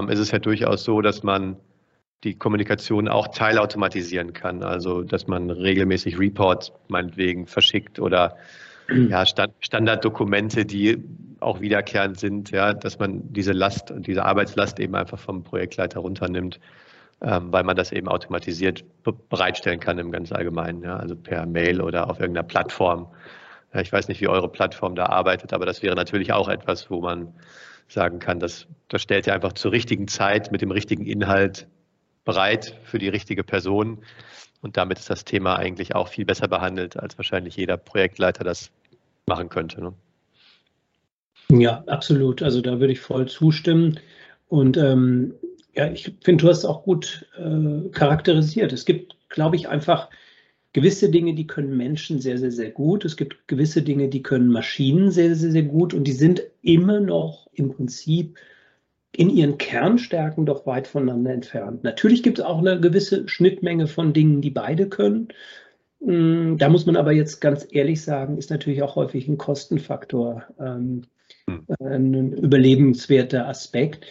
ist 0.08 0.20
es 0.20 0.32
ja 0.32 0.40
durchaus 0.40 0.84
so, 0.84 1.02
dass 1.02 1.22
man 1.22 1.58
die 2.24 2.36
Kommunikation 2.36 3.08
auch 3.08 3.28
teilautomatisieren 3.28 4.34
kann. 4.34 4.64
Also, 4.64 5.04
dass 5.04 5.28
man 5.28 5.50
regelmäßig 5.50 6.18
Reports 6.18 6.72
meinetwegen 6.88 7.46
verschickt 7.46 8.00
oder 8.00 8.38
ja, 8.90 9.26
Stand, 9.26 9.54
Standarddokumente, 9.60 10.66
die 10.66 11.04
auch 11.40 11.62
wiederkehrend 11.62 12.20
sind, 12.20 12.52
ja, 12.52 12.74
dass 12.74 13.00
man 13.00 13.22
diese 13.34 13.52
Last, 13.52 13.94
diese 13.98 14.26
Arbeitslast 14.26 14.80
eben 14.80 14.96
einfach 14.96 15.20
vom 15.20 15.44
Projektleiter 15.44 16.00
runternimmt, 16.00 16.60
ähm, 17.22 17.52
weil 17.52 17.64
man 17.64 17.76
das 17.76 17.92
eben 17.92 18.08
automatisiert 18.08 18.84
bereitstellen 19.30 19.80
kann 19.80 19.98
im 20.00 20.12
ganz 20.12 20.32
Allgemeinen, 20.32 20.84
ja, 20.84 20.98
also 20.98 21.16
per 21.16 21.46
Mail 21.46 21.82
oder 21.82 22.10
auf 22.10 22.20
irgendeiner 22.20 22.48
Plattform. 22.48 23.08
Ja, 23.74 23.82
ich 23.82 23.92
weiß 23.92 24.08
nicht, 24.08 24.22
wie 24.22 24.28
eure 24.28 24.50
Plattform 24.50 24.96
da 24.96 25.08
arbeitet, 25.08 25.54
aber 25.54 25.66
das 25.66 25.84
wäre 25.84 25.96
natürlich 25.96 26.34
auch 26.34 26.48
etwas, 26.48 26.90
wo 26.90 27.02
man 27.02 27.34
sagen 27.88 28.20
kann, 28.20 28.40
das, 28.40 28.68
das 28.88 29.02
stellt 29.02 29.28
er 29.28 29.36
einfach 29.36 29.54
zur 29.54 29.72
richtigen 29.72 30.08
Zeit 30.08 30.52
mit 30.52 30.62
dem 30.62 30.72
richtigen 30.72 31.06
Inhalt 31.06 31.68
bereit 32.26 32.76
für 32.84 33.00
die 33.00 33.10
richtige 33.10 33.44
Person. 33.44 34.00
Und 34.62 34.78
damit 34.78 35.00
ist 35.00 35.10
das 35.10 35.24
Thema 35.24 35.58
eigentlich 35.58 35.96
auch 35.96 36.08
viel 36.08 36.26
besser 36.26 36.48
behandelt, 36.48 36.98
als 36.98 37.18
wahrscheinlich 37.18 37.56
jeder 37.56 37.78
Projektleiter 37.78 38.44
das 38.44 38.72
machen 39.28 39.50
könnte. 39.50 39.82
Ne? 39.82 39.94
Ja, 41.52 41.84
absolut. 41.88 42.42
Also 42.42 42.62
da 42.62 42.80
würde 42.80 42.94
ich 42.94 43.00
voll 43.00 43.28
zustimmen. 43.28 44.00
Und 44.48 44.78
ähm, 44.78 45.36
ja, 45.76 45.92
ich 45.92 46.12
finde, 46.24 46.44
du 46.44 46.50
hast 46.50 46.60
es 46.60 46.66
auch 46.66 46.84
gut 46.84 47.28
äh, 47.38 47.90
charakterisiert. 47.90 48.74
Es 48.74 48.86
gibt, 48.86 49.16
glaube 49.30 49.56
ich, 49.56 49.68
einfach 49.68 50.10
gewisse 50.74 51.10
Dinge, 51.10 51.36
die 51.36 51.48
können 51.48 51.78
Menschen 51.78 52.20
sehr, 52.20 52.38
sehr, 52.38 52.52
sehr 52.52 52.72
gut. 52.72 53.06
Es 53.06 53.18
gibt 53.18 53.48
gewisse 53.48 53.82
Dinge, 53.82 54.10
die 54.10 54.24
können 54.24 54.50
Maschinen 54.50 55.12
sehr, 55.12 55.36
sehr, 55.36 55.52
sehr 55.52 55.64
gut. 55.64 55.94
Und 55.94 56.06
die 56.06 56.14
sind 56.14 56.42
immer 56.62 57.00
noch 57.00 57.48
im 57.54 57.74
Prinzip 57.74 58.38
in 59.18 59.30
ihren 59.30 59.58
Kernstärken 59.58 60.46
doch 60.46 60.66
weit 60.66 60.88
voneinander 60.88 61.32
entfernt. 61.32 61.84
Natürlich 61.84 62.24
gibt 62.24 62.40
es 62.40 62.46
auch 62.46 62.60
eine 62.60 62.80
gewisse 62.80 63.28
Schnittmenge 63.28 63.88
von 63.88 64.14
Dingen, 64.14 64.42
die 64.42 64.50
beide 64.50 64.90
können. 64.90 65.30
Mm, 66.00 66.58
da 66.58 66.70
muss 66.70 66.86
man 66.86 66.96
aber 66.96 67.12
jetzt 67.12 67.40
ganz 67.40 67.68
ehrlich 67.72 68.02
sagen, 68.02 68.38
ist 68.38 68.50
natürlich 68.50 68.84
auch 68.84 68.96
häufig 68.96 69.28
ein 69.28 69.38
Kostenfaktor, 69.38 70.44
ähm, 70.60 71.04
hm. 71.48 71.66
ein 71.80 72.34
überlebenswerter 72.34 73.48
Aspekt. 73.48 74.06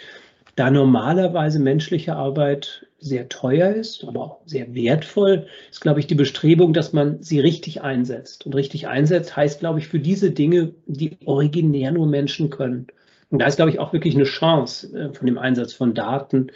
Da 0.57 0.71
normalerweise 0.71 1.59
menschliche 1.59 2.15
Arbeit 2.15 2.87
sehr 2.99 3.29
teuer 3.29 3.75
ist, 3.75 4.05
aber 4.05 4.21
auch 4.21 4.41
sehr 4.47 4.75
wertvoll, 4.75 5.49
ist, 5.71 5.81
glaube 5.81 6.01
ich, 6.01 6.07
die 6.07 6.15
Bestrebung, 6.15 6.73
dass 6.73 6.93
man 6.93 7.23
sie 7.23 7.41
richtig 7.41 7.83
einsetzt. 7.83 8.47
Und 8.47 8.55
richtig 8.55 8.87
einsetzt 8.87 9.37
heißt, 9.37 9.61
glaube 9.61 9.81
ich, 9.81 9.89
für 9.89 9.99
diese 9.99 10.31
Dinge, 10.31 10.73
die 10.87 11.19
originär 11.25 11.91
nur 11.91 12.07
Menschen 12.07 12.51
können. 12.51 12.87
Und 13.35 13.41
da 13.41 13.47
ist, 13.47 13.57
glaube 13.57 13.73
ich, 13.73 13.81
auch 13.81 13.93
wirklich 13.93 14.15
eine 14.15 14.23
Chance 14.23 14.97
äh, 14.97 15.13
von 15.13 15.27
dem 15.27 15.39
Einsatz 15.39 15.73
von 15.73 15.93
Daten 15.93 16.53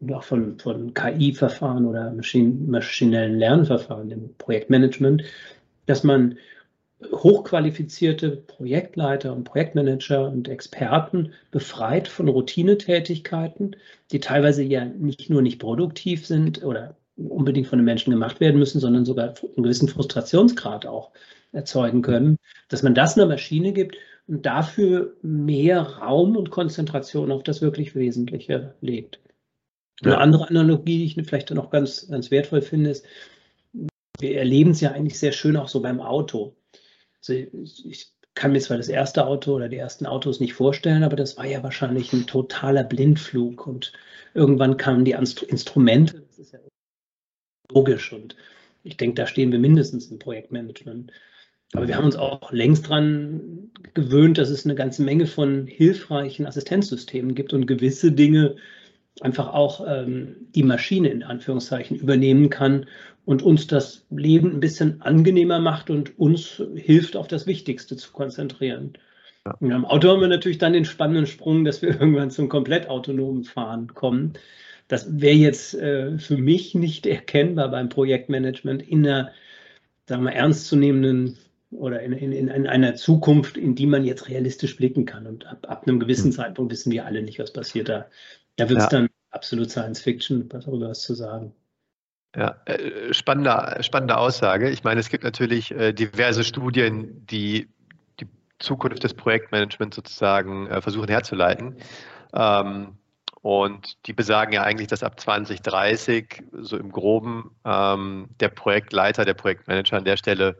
und 0.00 0.14
auch 0.14 0.22
von, 0.22 0.58
von 0.58 0.94
KI-Verfahren 0.94 1.84
oder 1.84 2.10
Maschinen, 2.10 2.70
maschinellen 2.70 3.38
Lernverfahren 3.38 4.10
im 4.10 4.34
Projektmanagement, 4.38 5.24
dass 5.84 6.04
man 6.04 6.38
hochqualifizierte 7.12 8.30
Projektleiter 8.30 9.34
und 9.34 9.44
Projektmanager 9.44 10.30
und 10.30 10.48
Experten 10.48 11.34
befreit 11.50 12.08
von 12.08 12.28
Routinetätigkeiten, 12.28 13.76
die 14.10 14.20
teilweise 14.20 14.62
ja 14.62 14.86
nicht 14.86 15.28
nur 15.28 15.42
nicht 15.42 15.58
produktiv 15.58 16.26
sind 16.26 16.64
oder 16.64 16.96
unbedingt 17.18 17.66
von 17.66 17.78
den 17.78 17.84
Menschen 17.84 18.10
gemacht 18.10 18.40
werden 18.40 18.58
müssen, 18.58 18.80
sondern 18.80 19.04
sogar 19.04 19.34
einen 19.54 19.64
gewissen 19.64 19.88
Frustrationsgrad 19.88 20.86
auch 20.86 21.10
erzeugen 21.52 22.00
können, 22.00 22.38
dass 22.70 22.82
man 22.82 22.94
das 22.94 23.18
einer 23.18 23.26
Maschine 23.26 23.74
gibt 23.74 23.98
dafür 24.40 25.16
mehr 25.22 25.82
Raum 25.82 26.36
und 26.36 26.50
Konzentration 26.50 27.30
auf 27.30 27.42
das 27.42 27.60
wirklich 27.60 27.94
Wesentliche 27.94 28.74
legt. 28.80 29.20
Eine 30.02 30.18
andere 30.18 30.48
Analogie, 30.48 30.98
die 30.98 31.04
ich 31.04 31.26
vielleicht 31.26 31.50
noch 31.50 31.70
ganz, 31.70 32.08
ganz 32.08 32.30
wertvoll 32.30 32.62
finde, 32.62 32.90
ist, 32.90 33.06
wir 34.18 34.36
erleben 34.36 34.70
es 34.70 34.80
ja 34.80 34.92
eigentlich 34.92 35.18
sehr 35.18 35.32
schön 35.32 35.56
auch 35.56 35.68
so 35.68 35.82
beim 35.82 36.00
Auto. 36.00 36.56
Also 37.18 37.34
ich 37.34 38.12
kann 38.34 38.52
mir 38.52 38.60
zwar 38.60 38.78
das 38.78 38.88
erste 38.88 39.26
Auto 39.26 39.54
oder 39.54 39.68
die 39.68 39.76
ersten 39.76 40.06
Autos 40.06 40.40
nicht 40.40 40.54
vorstellen, 40.54 41.02
aber 41.02 41.16
das 41.16 41.36
war 41.36 41.46
ja 41.46 41.62
wahrscheinlich 41.62 42.12
ein 42.12 42.26
totaler 42.26 42.84
Blindflug 42.84 43.66
und 43.66 43.92
irgendwann 44.34 44.76
kamen 44.78 45.04
die 45.04 45.12
Instrumente, 45.12 46.22
das 46.26 46.38
ist 46.38 46.52
ja 46.52 46.58
logisch 47.70 48.12
und 48.12 48.36
ich 48.82 48.96
denke, 48.96 49.14
da 49.14 49.26
stehen 49.26 49.52
wir 49.52 49.58
mindestens 49.58 50.06
im 50.06 50.18
Projektmanagement. 50.18 51.12
Aber 51.74 51.88
wir 51.88 51.96
haben 51.96 52.04
uns 52.04 52.16
auch 52.16 52.52
längst 52.52 52.86
daran 52.86 53.70
gewöhnt, 53.94 54.38
dass 54.38 54.50
es 54.50 54.64
eine 54.64 54.74
ganze 54.74 55.02
Menge 55.02 55.26
von 55.26 55.66
hilfreichen 55.66 56.46
Assistenzsystemen 56.46 57.34
gibt 57.34 57.52
und 57.52 57.66
gewisse 57.66 58.12
Dinge 58.12 58.56
einfach 59.20 59.52
auch 59.52 59.84
ähm, 59.86 60.48
die 60.54 60.62
Maschine 60.62 61.08
in 61.08 61.22
Anführungszeichen 61.22 61.96
übernehmen 61.96 62.50
kann 62.50 62.86
und 63.24 63.42
uns 63.42 63.66
das 63.66 64.06
Leben 64.10 64.52
ein 64.52 64.60
bisschen 64.60 65.00
angenehmer 65.02 65.60
macht 65.60 65.90
und 65.90 66.18
uns 66.18 66.62
hilft, 66.74 67.16
auf 67.16 67.28
das 67.28 67.46
Wichtigste 67.46 67.96
zu 67.96 68.12
konzentrieren. 68.12 68.94
Ja. 69.46 69.56
Und 69.60 69.72
am 69.72 69.84
Auto 69.84 70.08
haben 70.08 70.20
wir 70.20 70.28
natürlich 70.28 70.58
dann 70.58 70.72
den 70.72 70.84
spannenden 70.84 71.26
Sprung, 71.26 71.64
dass 71.64 71.82
wir 71.82 71.90
irgendwann 72.00 72.30
zum 72.30 72.48
komplett 72.48 72.88
autonomen 72.88 73.44
Fahren 73.44 73.88
kommen. 73.94 74.34
Das 74.88 75.20
wäre 75.20 75.36
jetzt 75.36 75.74
äh, 75.74 76.18
für 76.18 76.36
mich 76.36 76.74
nicht 76.74 77.06
erkennbar 77.06 77.70
beim 77.70 77.88
Projektmanagement 77.88 78.82
in 78.82 79.06
einer, 79.06 79.30
sagen 80.06 80.24
wir, 80.24 80.32
ernstzunehmenden 80.32 81.38
oder 81.72 82.00
in, 82.02 82.12
in, 82.12 82.32
in 82.48 82.66
einer 82.66 82.94
Zukunft, 82.94 83.56
in 83.56 83.74
die 83.74 83.86
man 83.86 84.04
jetzt 84.04 84.28
realistisch 84.28 84.76
blicken 84.76 85.04
kann. 85.04 85.26
Und 85.26 85.46
ab, 85.46 85.66
ab 85.68 85.86
einem 85.86 86.00
gewissen 86.00 86.28
mhm. 86.28 86.32
Zeitpunkt 86.32 86.72
wissen 86.72 86.92
wir 86.92 87.06
alle 87.06 87.22
nicht, 87.22 87.38
was 87.38 87.52
passiert 87.52 87.88
da. 87.88 88.06
Da 88.56 88.68
wird 88.68 88.78
es 88.78 88.84
ja. 88.84 88.90
dann 88.90 89.08
absolut 89.30 89.70
Science 89.70 90.00
Fiction, 90.00 90.48
darüber 90.48 90.90
was 90.90 91.00
zu 91.00 91.14
sagen. 91.14 91.54
Ja, 92.36 92.56
äh, 92.64 93.12
spannende, 93.12 93.82
spannende 93.82 94.16
Aussage. 94.16 94.70
Ich 94.70 94.84
meine, 94.84 95.00
es 95.00 95.08
gibt 95.08 95.24
natürlich 95.24 95.70
äh, 95.72 95.92
diverse 95.92 96.44
Studien, 96.44 97.26
die 97.26 97.68
die 98.20 98.28
Zukunft 98.58 99.04
des 99.04 99.14
Projektmanagements 99.14 99.96
sozusagen 99.96 100.66
äh, 100.68 100.80
versuchen 100.80 101.08
herzuleiten. 101.08 101.76
Ähm, 102.32 102.96
und 103.42 104.06
die 104.06 104.12
besagen 104.12 104.52
ja 104.52 104.62
eigentlich, 104.62 104.88
dass 104.88 105.02
ab 105.02 105.18
2030 105.18 106.44
so 106.52 106.78
im 106.78 106.92
Groben 106.92 107.50
ähm, 107.64 108.28
der 108.40 108.48
Projektleiter, 108.48 109.24
der 109.24 109.34
Projektmanager 109.34 109.98
an 109.98 110.04
der 110.04 110.16
Stelle 110.16 110.56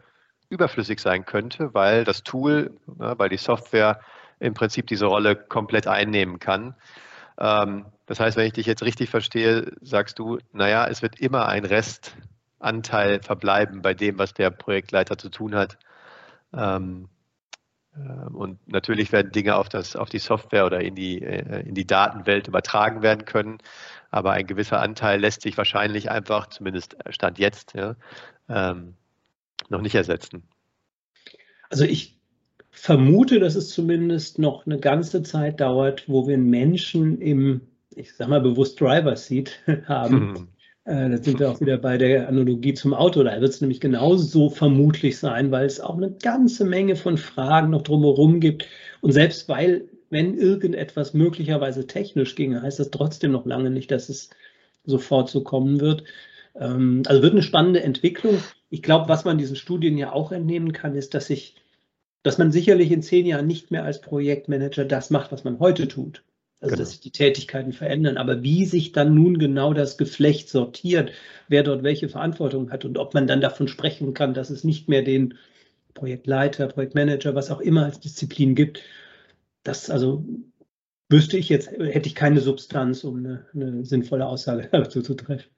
überflüssig 0.52 1.00
sein 1.00 1.24
könnte, 1.24 1.74
weil 1.74 2.04
das 2.04 2.22
Tool, 2.22 2.78
ne, 2.86 3.14
weil 3.16 3.28
die 3.28 3.38
Software 3.38 4.00
im 4.38 4.54
Prinzip 4.54 4.86
diese 4.86 5.06
Rolle 5.06 5.34
komplett 5.34 5.86
einnehmen 5.86 6.38
kann. 6.38 6.74
Ähm, 7.38 7.86
das 8.06 8.20
heißt, 8.20 8.36
wenn 8.36 8.46
ich 8.46 8.52
dich 8.52 8.66
jetzt 8.66 8.82
richtig 8.82 9.08
verstehe, 9.10 9.72
sagst 9.80 10.18
du, 10.18 10.38
naja, 10.52 10.86
es 10.86 11.02
wird 11.02 11.18
immer 11.18 11.46
ein 11.46 11.64
Restanteil 11.64 13.22
verbleiben 13.22 13.82
bei 13.82 13.94
dem, 13.94 14.18
was 14.18 14.34
der 14.34 14.50
Projektleiter 14.50 15.16
zu 15.16 15.30
tun 15.30 15.54
hat. 15.54 15.78
Ähm, 16.52 17.08
äh, 17.94 18.28
und 18.32 18.66
natürlich 18.68 19.12
werden 19.12 19.32
Dinge 19.32 19.56
auf, 19.56 19.68
das, 19.68 19.96
auf 19.96 20.10
die 20.10 20.18
Software 20.18 20.66
oder 20.66 20.80
in 20.80 20.94
die, 20.94 21.22
äh, 21.22 21.66
in 21.66 21.74
die 21.74 21.86
Datenwelt 21.86 22.48
übertragen 22.48 23.02
werden 23.02 23.24
können. 23.24 23.58
Aber 24.10 24.32
ein 24.32 24.46
gewisser 24.46 24.80
Anteil 24.80 25.20
lässt 25.20 25.42
sich 25.42 25.56
wahrscheinlich 25.56 26.10
einfach, 26.10 26.48
zumindest 26.48 26.96
Stand 27.08 27.38
jetzt, 27.38 27.74
ja, 27.74 27.96
ähm, 28.48 28.96
noch 29.72 29.82
nicht 29.82 29.94
ersetzen. 29.94 30.44
Also 31.68 31.84
ich 31.84 32.20
vermute, 32.70 33.38
dass 33.38 33.54
es 33.54 33.70
zumindest 33.70 34.38
noch 34.38 34.66
eine 34.66 34.78
ganze 34.78 35.22
Zeit 35.22 35.60
dauert, 35.60 36.08
wo 36.08 36.26
wir 36.26 36.38
Menschen 36.38 37.20
im, 37.20 37.60
ich 37.94 38.14
sag 38.14 38.28
mal 38.28 38.40
bewusst 38.40 38.80
Driver 38.80 39.16
Seat 39.16 39.58
haben. 39.86 40.34
Hm. 40.34 40.48
Äh, 40.84 41.10
da 41.10 41.16
sind 41.18 41.38
wir 41.38 41.50
auch 41.50 41.60
wieder 41.60 41.78
bei 41.78 41.96
der 41.96 42.28
Analogie 42.28 42.74
zum 42.74 42.92
Auto. 42.92 43.22
Da 43.22 43.40
wird 43.40 43.50
es 43.50 43.60
nämlich 43.60 43.80
genauso 43.80 44.50
vermutlich 44.50 45.18
sein, 45.18 45.50
weil 45.50 45.66
es 45.66 45.80
auch 45.80 45.96
eine 45.96 46.10
ganze 46.10 46.64
Menge 46.64 46.96
von 46.96 47.18
Fragen 47.18 47.70
noch 47.70 47.82
drumherum 47.82 48.40
gibt. 48.40 48.66
Und 49.00 49.12
selbst 49.12 49.48
weil, 49.48 49.88
wenn 50.10 50.36
irgendetwas 50.36 51.14
möglicherweise 51.14 51.86
technisch 51.86 52.34
ginge, 52.34 52.62
heißt 52.62 52.80
das 52.80 52.90
trotzdem 52.90 53.30
noch 53.30 53.46
lange 53.46 53.70
nicht, 53.70 53.90
dass 53.90 54.08
es 54.08 54.30
sofort 54.84 55.30
so 55.30 55.44
kommen 55.44 55.80
wird. 55.80 56.04
Ähm, 56.56 57.02
also 57.06 57.22
wird 57.22 57.32
eine 57.32 57.42
spannende 57.42 57.82
Entwicklung. 57.82 58.38
Ich 58.72 58.82
glaube, 58.82 59.08
was 59.08 59.26
man 59.26 59.36
diesen 59.36 59.54
Studien 59.54 59.98
ja 59.98 60.12
auch 60.12 60.32
entnehmen 60.32 60.72
kann, 60.72 60.94
ist, 60.94 61.12
dass 61.12 61.26
sich 61.26 61.56
dass 62.22 62.38
man 62.38 62.52
sicherlich 62.52 62.90
in 62.90 63.02
zehn 63.02 63.26
Jahren 63.26 63.46
nicht 63.46 63.70
mehr 63.70 63.84
als 63.84 64.00
Projektmanager 64.00 64.84
das 64.84 65.10
macht, 65.10 65.32
was 65.32 65.44
man 65.44 65.58
heute 65.58 65.88
tut. 65.88 66.22
Also 66.60 66.74
genau. 66.74 66.82
dass 66.82 66.90
sich 66.92 67.00
die 67.00 67.10
Tätigkeiten 67.10 67.72
verändern. 67.72 68.16
Aber 68.16 68.42
wie 68.42 68.64
sich 68.64 68.92
dann 68.92 69.14
nun 69.14 69.38
genau 69.38 69.74
das 69.74 69.98
Geflecht 69.98 70.48
sortiert, 70.48 71.10
wer 71.48 71.64
dort 71.64 71.82
welche 71.82 72.08
Verantwortung 72.08 72.70
hat 72.70 72.84
und 72.84 72.96
ob 72.96 73.12
man 73.14 73.26
dann 73.26 73.40
davon 73.40 73.66
sprechen 73.66 74.14
kann, 74.14 74.32
dass 74.32 74.50
es 74.50 74.62
nicht 74.62 74.88
mehr 74.88 75.02
den 75.02 75.34
Projektleiter, 75.94 76.68
Projektmanager, 76.68 77.34
was 77.34 77.50
auch 77.50 77.60
immer 77.60 77.84
als 77.84 78.00
Disziplin 78.00 78.54
gibt, 78.54 78.80
das 79.64 79.90
also 79.90 80.24
wüsste 81.10 81.36
ich 81.36 81.48
jetzt, 81.48 81.72
hätte 81.72 82.08
ich 82.08 82.14
keine 82.14 82.40
Substanz, 82.40 83.04
um 83.04 83.18
eine, 83.18 83.46
eine 83.52 83.84
sinnvolle 83.84 84.26
Aussage 84.26 84.68
dazu 84.72 85.02
zu 85.02 85.14
treffen. 85.14 85.50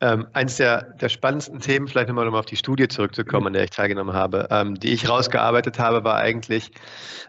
Ähm, 0.00 0.26
eines 0.32 0.56
der, 0.56 0.82
der 0.94 1.08
spannendsten 1.08 1.60
Themen, 1.60 1.88
vielleicht 1.88 2.08
nochmal 2.08 2.28
um 2.28 2.34
auf 2.34 2.46
die 2.46 2.56
Studie 2.56 2.88
zurückzukommen, 2.88 3.48
an 3.48 3.52
der 3.52 3.64
ich 3.64 3.70
teilgenommen 3.70 4.14
habe, 4.14 4.48
ähm, 4.50 4.74
die 4.74 4.92
ich 4.92 5.08
rausgearbeitet 5.08 5.78
habe, 5.78 6.04
war 6.04 6.16
eigentlich, 6.16 6.70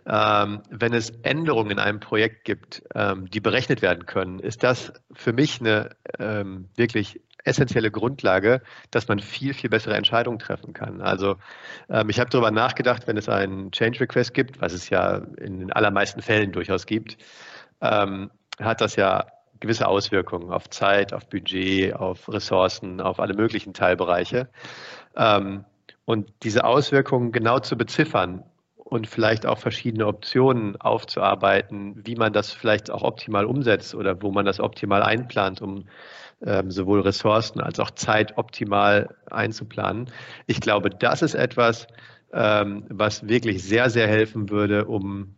ähm, 0.05 0.61
wenn 0.69 0.93
es 0.93 1.11
Änderungen 1.23 1.71
in 1.71 1.79
einem 1.79 1.99
Projekt 1.99 2.45
gibt, 2.45 2.83
ähm, 2.95 3.29
die 3.29 3.39
berechnet 3.39 3.81
werden 3.81 4.05
können, 4.05 4.39
ist 4.39 4.63
das 4.63 4.93
für 5.13 5.33
mich 5.33 5.59
eine 5.59 5.95
ähm, 6.19 6.69
wirklich 6.75 7.21
essentielle 7.43 7.91
Grundlage, 7.91 8.61
dass 8.91 9.07
man 9.07 9.19
viel, 9.19 9.53
viel 9.53 9.69
bessere 9.69 9.95
Entscheidungen 9.95 10.39
treffen 10.39 10.73
kann. 10.73 11.01
Also 11.01 11.37
ähm, 11.89 12.09
ich 12.09 12.19
habe 12.19 12.29
darüber 12.29 12.51
nachgedacht, 12.51 13.07
wenn 13.07 13.15
es 13.15 13.29
einen 13.29 13.71
Change 13.71 14.01
Request 14.01 14.33
gibt, 14.33 14.59
was 14.59 14.73
es 14.73 14.89
ja 14.89 15.21
in 15.37 15.59
den 15.59 15.71
allermeisten 15.71 16.21
Fällen 16.21 16.51
durchaus 16.51 16.85
gibt, 16.85 17.17
hat 17.79 18.81
das 18.81 18.95
ja 18.95 19.27
gewisse 19.59 19.87
Auswirkungen 19.87 20.51
auf 20.51 20.69
Zeit, 20.69 21.13
auf 21.13 21.27
Budget, 21.29 21.95
auf 21.95 22.29
Ressourcen, 22.29 23.01
auf 23.01 23.19
alle 23.19 23.33
möglichen 23.33 23.73
Teilbereiche. 23.73 24.49
Ähm, 25.15 25.65
und 26.05 26.31
diese 26.43 26.63
Auswirkungen 26.63 27.31
genau 27.31 27.59
zu 27.59 27.77
beziffern 27.77 28.43
und 28.77 29.07
vielleicht 29.07 29.45
auch 29.45 29.57
verschiedene 29.57 30.07
Optionen 30.07 30.79
aufzuarbeiten, 30.79 32.01
wie 32.05 32.15
man 32.15 32.31
das 32.31 32.53
vielleicht 32.53 32.89
auch 32.89 33.03
optimal 33.03 33.45
umsetzt 33.45 33.93
oder 33.93 34.21
wo 34.21 34.31
man 34.31 34.45
das 34.45 34.59
optimal 34.59 35.03
einplant, 35.03 35.61
um 35.61 35.85
ähm, 36.45 36.71
sowohl 36.71 37.01
Ressourcen 37.01 37.59
als 37.59 37.79
auch 37.79 37.91
Zeit 37.91 38.37
optimal 38.37 39.15
einzuplanen. 39.29 40.09
Ich 40.45 40.61
glaube, 40.61 40.89
das 40.89 41.21
ist 41.21 41.33
etwas, 41.33 41.87
ähm, 42.31 42.85
was 42.89 43.27
wirklich 43.27 43.63
sehr, 43.63 43.89
sehr 43.89 44.07
helfen 44.07 44.49
würde, 44.49 44.85
um, 44.85 45.35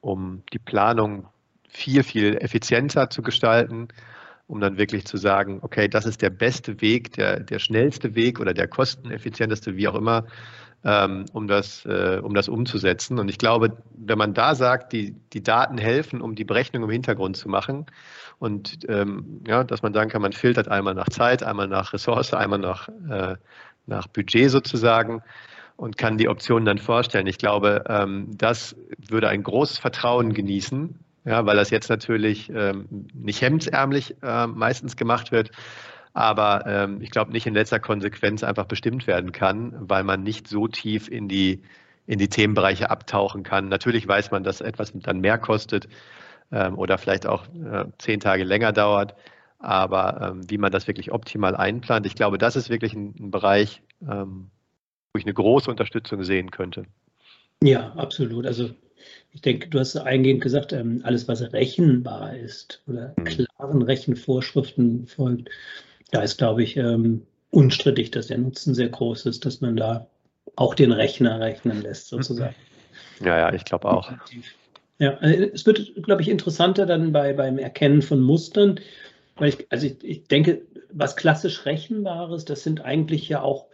um 0.00 0.42
die 0.52 0.58
Planung 0.58 1.28
viel, 1.76 2.02
viel 2.02 2.38
effizienter 2.38 3.10
zu 3.10 3.22
gestalten, 3.22 3.88
um 4.48 4.60
dann 4.60 4.78
wirklich 4.78 5.04
zu 5.04 5.16
sagen, 5.16 5.58
okay, 5.62 5.88
das 5.88 6.06
ist 6.06 6.22
der 6.22 6.30
beste 6.30 6.80
Weg, 6.80 7.12
der, 7.12 7.40
der 7.40 7.58
schnellste 7.58 8.14
Weg 8.14 8.40
oder 8.40 8.54
der 8.54 8.66
kosteneffizienteste, 8.66 9.76
wie 9.76 9.86
auch 9.86 9.94
immer, 9.94 10.24
ähm, 10.84 11.26
um, 11.32 11.48
das, 11.48 11.84
äh, 11.84 12.20
um 12.22 12.32
das 12.32 12.48
umzusetzen. 12.48 13.18
Und 13.18 13.28
ich 13.28 13.38
glaube, 13.38 13.76
wenn 13.94 14.18
man 14.18 14.34
da 14.34 14.54
sagt, 14.54 14.92
die, 14.92 15.14
die 15.32 15.42
Daten 15.42 15.78
helfen, 15.78 16.22
um 16.22 16.34
die 16.34 16.44
Berechnung 16.44 16.84
im 16.84 16.90
Hintergrund 16.90 17.36
zu 17.36 17.48
machen 17.48 17.86
und 18.38 18.78
ähm, 18.88 19.42
ja, 19.46 19.62
dass 19.64 19.82
man 19.82 19.92
sagen 19.92 20.10
kann, 20.10 20.22
man 20.22 20.32
filtert 20.32 20.68
einmal 20.68 20.94
nach 20.94 21.08
Zeit, 21.10 21.42
einmal 21.42 21.68
nach 21.68 21.92
Ressource, 21.92 22.32
einmal 22.32 22.58
nach, 22.58 22.88
äh, 23.10 23.36
nach 23.86 24.06
Budget 24.06 24.50
sozusagen 24.50 25.22
und 25.76 25.98
kann 25.98 26.16
die 26.16 26.28
Optionen 26.28 26.64
dann 26.64 26.78
vorstellen. 26.78 27.26
Ich 27.26 27.38
glaube, 27.38 27.84
ähm, 27.88 28.30
das 28.38 28.76
würde 29.08 29.28
ein 29.28 29.42
großes 29.42 29.78
Vertrauen 29.78 30.32
genießen, 30.32 30.98
ja, 31.26 31.44
weil 31.44 31.56
das 31.56 31.70
jetzt 31.70 31.90
natürlich 31.90 32.50
ähm, 32.54 32.86
nicht 33.12 33.42
hemdsärmlich 33.42 34.14
äh, 34.22 34.46
meistens 34.46 34.96
gemacht 34.96 35.32
wird, 35.32 35.50
aber 36.14 36.64
ähm, 36.66 37.02
ich 37.02 37.10
glaube 37.10 37.32
nicht 37.32 37.46
in 37.46 37.54
letzter 37.54 37.80
Konsequenz 37.80 38.44
einfach 38.44 38.66
bestimmt 38.66 39.06
werden 39.08 39.32
kann, 39.32 39.74
weil 39.80 40.04
man 40.04 40.22
nicht 40.22 40.46
so 40.46 40.68
tief 40.68 41.08
in 41.08 41.28
die, 41.28 41.62
in 42.06 42.20
die 42.20 42.28
Themenbereiche 42.28 42.90
abtauchen 42.90 43.42
kann. 43.42 43.68
Natürlich 43.68 44.06
weiß 44.06 44.30
man, 44.30 44.44
dass 44.44 44.60
etwas 44.60 44.92
dann 44.94 45.20
mehr 45.20 45.36
kostet 45.36 45.88
ähm, 46.52 46.78
oder 46.78 46.96
vielleicht 46.96 47.26
auch 47.26 47.44
äh, 47.48 47.86
zehn 47.98 48.20
Tage 48.20 48.44
länger 48.44 48.72
dauert, 48.72 49.16
aber 49.58 50.30
ähm, 50.30 50.48
wie 50.48 50.58
man 50.58 50.70
das 50.70 50.86
wirklich 50.86 51.10
optimal 51.10 51.56
einplant, 51.56 52.06
ich 52.06 52.14
glaube, 52.14 52.38
das 52.38 52.54
ist 52.54 52.70
wirklich 52.70 52.94
ein, 52.94 53.16
ein 53.18 53.30
Bereich, 53.32 53.82
ähm, 54.08 54.50
wo 55.12 55.18
ich 55.18 55.24
eine 55.24 55.34
große 55.34 55.68
Unterstützung 55.68 56.22
sehen 56.22 56.52
könnte. 56.52 56.84
Ja, 57.64 57.94
absolut. 57.96 58.46
Also 58.46 58.70
ich 59.32 59.42
denke, 59.42 59.68
du 59.68 59.78
hast 59.78 59.96
eingehend 59.96 60.42
gesagt, 60.42 60.72
ähm, 60.72 61.00
alles, 61.04 61.28
was 61.28 61.52
rechenbar 61.52 62.36
ist 62.36 62.82
oder 62.86 63.14
mhm. 63.16 63.24
klaren 63.24 63.82
Rechenvorschriften 63.82 65.06
folgt, 65.06 65.50
da 66.10 66.22
ist, 66.22 66.38
glaube 66.38 66.62
ich, 66.62 66.76
ähm, 66.76 67.26
unstrittig, 67.50 68.10
dass 68.10 68.28
der 68.28 68.38
Nutzen 68.38 68.74
sehr 68.74 68.88
groß 68.88 69.26
ist, 69.26 69.44
dass 69.44 69.60
man 69.60 69.76
da 69.76 70.06
auch 70.56 70.74
den 70.74 70.92
Rechner 70.92 71.40
rechnen 71.40 71.82
lässt, 71.82 72.08
sozusagen. 72.08 72.54
Ja, 73.20 73.38
ja, 73.38 73.52
ich 73.52 73.64
glaube 73.64 73.88
auch. 73.88 74.10
Ja, 74.98 75.10
äh, 75.20 75.50
es 75.52 75.66
wird, 75.66 75.92
glaube 76.02 76.22
ich, 76.22 76.28
interessanter 76.28 76.86
dann 76.86 77.12
bei, 77.12 77.32
beim 77.32 77.58
Erkennen 77.58 78.02
von 78.02 78.20
Mustern, 78.20 78.80
weil 79.36 79.50
ich, 79.50 79.66
also 79.70 79.86
ich, 79.86 80.02
ich 80.02 80.24
denke, 80.24 80.62
was 80.90 81.16
klassisch 81.16 81.66
Rechenbares, 81.66 82.44
das 82.44 82.62
sind 82.62 82.82
eigentlich 82.82 83.28
ja 83.28 83.42
auch 83.42 83.66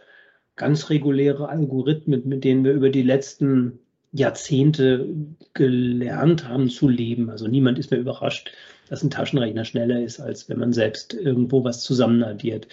ganz 0.55 0.89
reguläre 0.89 1.49
Algorithmen, 1.49 2.27
mit 2.27 2.43
denen 2.43 2.63
wir 2.63 2.73
über 2.73 2.89
die 2.89 3.01
letzten 3.01 3.79
Jahrzehnte 4.13 5.09
gelernt 5.53 6.47
haben 6.47 6.69
zu 6.69 6.87
leben. 6.87 7.29
Also 7.29 7.47
niemand 7.47 7.79
ist 7.79 7.91
mehr 7.91 7.99
überrascht, 7.99 8.51
dass 8.87 9.03
ein 9.03 9.09
Taschenrechner 9.09 9.65
schneller 9.65 10.01
ist, 10.01 10.19
als 10.19 10.47
wenn 10.47 10.59
man 10.59 10.71
selbst 10.71 11.13
irgendwo 11.13 11.63
was 11.63 11.81
zusammenaddiert. 11.81 12.67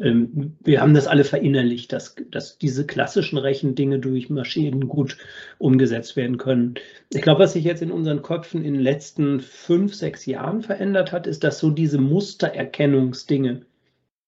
Ähm, 0.00 0.56
wir 0.62 0.80
haben 0.80 0.94
das 0.94 1.08
alle 1.08 1.24
verinnerlicht, 1.24 1.92
dass, 1.92 2.14
dass 2.30 2.58
diese 2.58 2.86
klassischen 2.86 3.38
Rechendinge 3.38 3.98
durch 3.98 4.30
Maschinen 4.30 4.88
gut 4.88 5.18
umgesetzt 5.58 6.14
werden 6.14 6.38
können. 6.38 6.74
Ich 7.12 7.22
glaube, 7.22 7.40
was 7.40 7.54
sich 7.54 7.64
jetzt 7.64 7.82
in 7.82 7.90
unseren 7.90 8.22
Köpfen 8.22 8.64
in 8.64 8.74
den 8.74 8.82
letzten 8.82 9.40
fünf, 9.40 9.94
sechs 9.94 10.24
Jahren 10.24 10.62
verändert 10.62 11.10
hat, 11.10 11.26
ist, 11.26 11.42
dass 11.42 11.58
so 11.58 11.70
diese 11.70 11.98
Mustererkennungsdinge, 11.98 13.62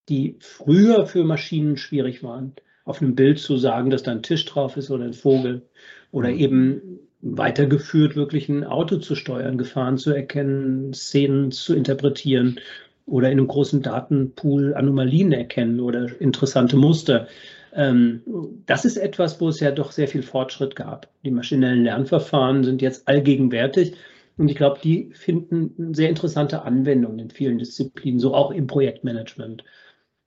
die 0.09 0.37
früher 0.41 1.07
für 1.07 1.23
Maschinen 1.23 1.77
schwierig 1.77 2.23
waren, 2.23 2.55
auf 2.85 3.03
einem 3.03 3.15
Bild 3.15 3.39
zu 3.39 3.59
sagen, 3.59 3.91
dass 3.91 4.03
da 4.03 4.13
ein 4.13 4.23
Tisch 4.23 4.47
drauf 4.47 4.79
ist 4.79 4.91
oder 4.91 5.05
ein 5.05 5.13
Vogel 5.13 5.69
oder 6.11 6.31
mhm. 6.31 6.39
eben 6.39 6.83
weitergeführt, 7.21 8.17
wirklich 8.17 8.49
ein 8.49 8.65
Auto 8.65 8.99
zu 8.99 9.15
steuern, 9.15 9.59
Gefahren 9.59 9.99
zu 9.99 10.13
erkennen, 10.13 10.95
Szenen 10.95 11.51
zu 11.51 11.75
interpretieren 11.75 12.61
oder 13.07 13.31
in 13.31 13.39
einem 13.39 13.49
großen 13.49 13.83
Datenpool 13.83 14.75
Anomalien 14.75 15.33
erkennen 15.33 15.81
oder 15.81 16.09
interessante 16.21 16.77
Muster. 16.77 17.27
Ähm, 17.75 18.23
das 18.67 18.85
ist 18.85 18.97
etwas, 18.97 19.41
wo 19.41 19.49
es 19.49 19.61
ja 19.61 19.71
doch 19.71 19.93
sehr 19.93 20.09
viel 20.09 20.23
Fortschritt 20.23 20.77
gab. 20.77 21.09
Die 21.25 21.31
maschinellen 21.31 21.85
Lernverfahren 21.85 22.65
sind 22.65 22.83
jetzt 22.83 23.09
allgegenwärtig 23.09 23.95
und 24.37 24.49
ich 24.49 24.57
glaube, 24.57 24.79
die 24.83 25.11
finden 25.13 25.95
sehr 25.95 26.09
interessante 26.09 26.63
Anwendungen 26.63 27.19
in 27.19 27.31
vielen 27.31 27.59
Disziplinen, 27.59 28.21
so 28.21 28.35
auch 28.35 28.53
im 28.53 28.69
Projektmanagement. 28.69 29.65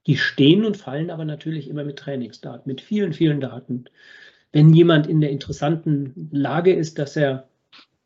Die 0.08 0.18
stehen 0.18 0.66
und 0.66 0.78
fallen 0.78 1.10
aber 1.10 1.26
natürlich 1.26 1.70
immer 1.70 1.86
mit 1.86 1.98
Trainingsdaten, 1.98 2.70
mit 2.70 2.82
vielen, 2.82 3.14
vielen 3.14 3.40
Daten. 3.40 3.86
Wenn 4.52 4.74
jemand 4.74 5.08
in 5.08 5.22
der 5.22 5.30
interessanten 5.30 6.30
Lage 6.32 6.74
ist, 6.74 7.00
dass 7.00 7.16
er 7.16 7.48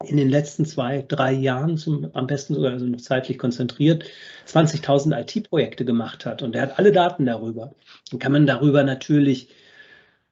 in 0.04 0.18
den 0.18 0.30
letzten 0.30 0.66
zwei, 0.66 1.04
drei 1.08 1.32
Jahren, 1.34 1.78
zum, 1.78 2.10
am 2.14 2.28
besten 2.28 2.54
sogar 2.54 2.74
also 2.74 2.86
noch 2.86 3.02
zeitlich 3.02 3.38
konzentriert, 3.38 4.04
20.000 4.48 5.20
IT-Projekte 5.22 5.86
gemacht 5.86 6.26
hat 6.26 6.42
und 6.42 6.56
er 6.56 6.64
hat 6.64 6.80
alle 6.80 6.92
Daten 6.92 7.26
darüber, 7.26 7.74
dann 8.12 8.20
kann 8.20 8.32
man 8.32 8.46
darüber 8.46 8.84
natürlich 8.84 9.50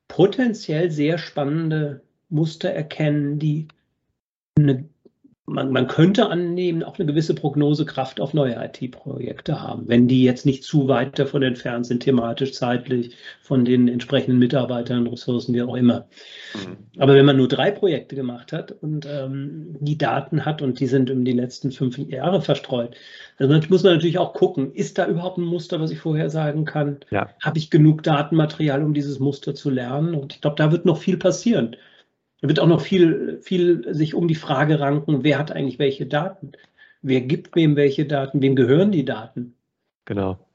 potenziell 0.08 0.92
sehr 0.92 1.18
spannende 1.18 2.02
Muster 2.30 2.70
erkennen, 2.70 3.40
die 3.40 3.68
eine 4.58 4.88
man, 5.46 5.72
man 5.72 5.88
könnte 5.88 6.30
annehmen, 6.30 6.84
auch 6.84 6.98
eine 6.98 7.06
gewisse 7.06 7.36
Prognosekraft 7.36 8.22
auf 8.22 8.34
neue 8.34 8.56
IT-Projekte 8.56 9.62
haben, 9.62 9.88
wenn 9.88 10.08
die 10.08 10.24
jetzt 10.24 10.46
nicht 10.46 10.64
zu 10.64 10.88
weit 10.88 11.20
davon 11.20 11.44
entfernt 11.44 11.86
sind, 11.86 12.02
thematisch, 12.02 12.54
zeitlich, 12.54 13.16
von 13.42 13.66
den 13.66 13.90
entsprechenden 13.90 14.40
Mitarbeitern, 14.40 15.06
Ressourcen, 15.06 15.54
wie 15.54 15.62
auch 15.62 15.76
immer. 15.76 16.08
Mhm. 16.54 16.78
Aber 16.98 17.16
wenn 17.16 17.26
man 17.26 17.36
nur 17.36 17.50
drei 17.50 17.72
Projekte 17.72 18.16
gemacht 18.16 18.54
hat 18.54 18.72
und 18.72 19.06
ähm, 19.06 19.76
die 19.82 19.98
Daten 19.98 20.46
hat 20.46 20.62
und 20.62 20.80
die 20.80 20.88
sind 20.88 21.12
um 21.12 21.26
die 21.26 21.34
letzten 21.34 21.72
fünf 21.72 21.98
Jahre 21.98 22.42
verstreut, 22.42 22.96
dann 23.38 23.50
muss 23.70 23.84
man 23.84 23.96
natürlich 23.96 24.20
auch 24.20 24.34
gucken, 24.34 24.74
ist 24.74 24.98
da 24.98 25.08
überhaupt 25.08 25.38
ein 25.38 25.44
Muster, 25.44 25.82
was 25.82 25.92
ich 25.92 26.00
vorher 26.00 26.30
sagen 26.30 26.64
kann? 26.64 27.00
Ja. 27.12 27.30
Habe 27.42 27.58
ich 27.58 27.70
genug 27.70 28.04
Datenmaterial, 28.04 28.82
um 28.82 28.94
dieses 28.94 29.20
Muster 29.20 29.54
zu 29.54 29.70
lernen? 29.70 30.14
Und 30.14 30.36
ich 30.36 30.42
glaube, 30.42 30.56
da 30.56 30.72
wird 30.72 30.86
noch 30.86 30.98
viel 30.98 31.18
passieren. 31.18 31.76
Da 32.44 32.50
wird 32.50 32.60
auch 32.60 32.68
noch 32.68 32.82
viel, 32.82 33.40
viel 33.42 33.94
sich 33.94 34.16
um 34.16 34.28
die 34.28 34.36
Frage 34.36 34.82
ranken, 34.82 35.24
wer 35.24 35.40
hat 35.40 35.54
eigentlich 35.54 35.80
welche 35.80 36.06
Daten? 36.06 36.52
Wer 37.02 37.22
gibt 37.22 37.56
wem 37.56 37.78
welche 37.78 38.06
Daten? 38.06 38.42
Wem 38.42 38.58
gehören 38.58 38.92
die 38.92 39.06
Daten? 39.06 39.56
Genau. 40.04 40.46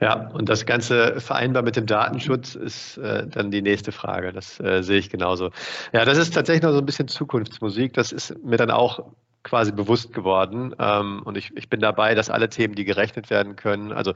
Ja, 0.00 0.30
und 0.30 0.48
das 0.48 0.64
Ganze 0.64 1.20
vereinbar 1.20 1.62
mit 1.62 1.76
dem 1.76 1.84
Datenschutz 1.84 2.54
ist 2.54 2.96
äh, 2.96 3.26
dann 3.26 3.50
die 3.50 3.60
nächste 3.60 3.92
Frage. 3.92 4.32
Das 4.32 4.58
äh, 4.58 4.82
sehe 4.82 4.98
ich 4.98 5.10
genauso. 5.10 5.50
Ja, 5.92 6.06
das 6.06 6.16
ist 6.16 6.32
tatsächlich 6.32 6.62
noch 6.62 6.72
so 6.72 6.78
ein 6.78 6.86
bisschen 6.86 7.08
Zukunftsmusik. 7.08 7.92
Das 7.92 8.10
ist 8.10 8.42
mir 8.42 8.56
dann 8.56 8.70
auch 8.70 9.12
quasi 9.42 9.72
bewusst 9.72 10.14
geworden. 10.14 10.74
Ähm, 10.78 11.20
und 11.26 11.36
ich, 11.36 11.54
ich 11.58 11.68
bin 11.68 11.80
dabei, 11.80 12.14
dass 12.14 12.30
alle 12.30 12.48
Themen, 12.48 12.74
die 12.74 12.86
gerechnet 12.86 13.28
werden 13.28 13.54
können, 13.54 13.92
also 13.92 14.14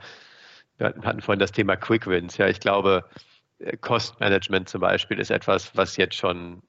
wir 0.79 0.95
hatten 1.05 1.21
vorhin 1.21 1.40
das 1.40 1.53
Thema 1.53 1.77
Quick 1.77 2.07
Wins. 2.07 2.38
Ja, 2.38 2.49
ich 2.49 2.59
glaube, 2.59 3.05
äh, 3.59 3.77
Kostmanagement 3.77 4.71
zum 4.71 4.81
Beispiel 4.81 5.21
ist 5.21 5.31
etwas, 5.31 5.77
was 5.77 5.99
jetzt 5.99 6.14
schon 6.14 6.62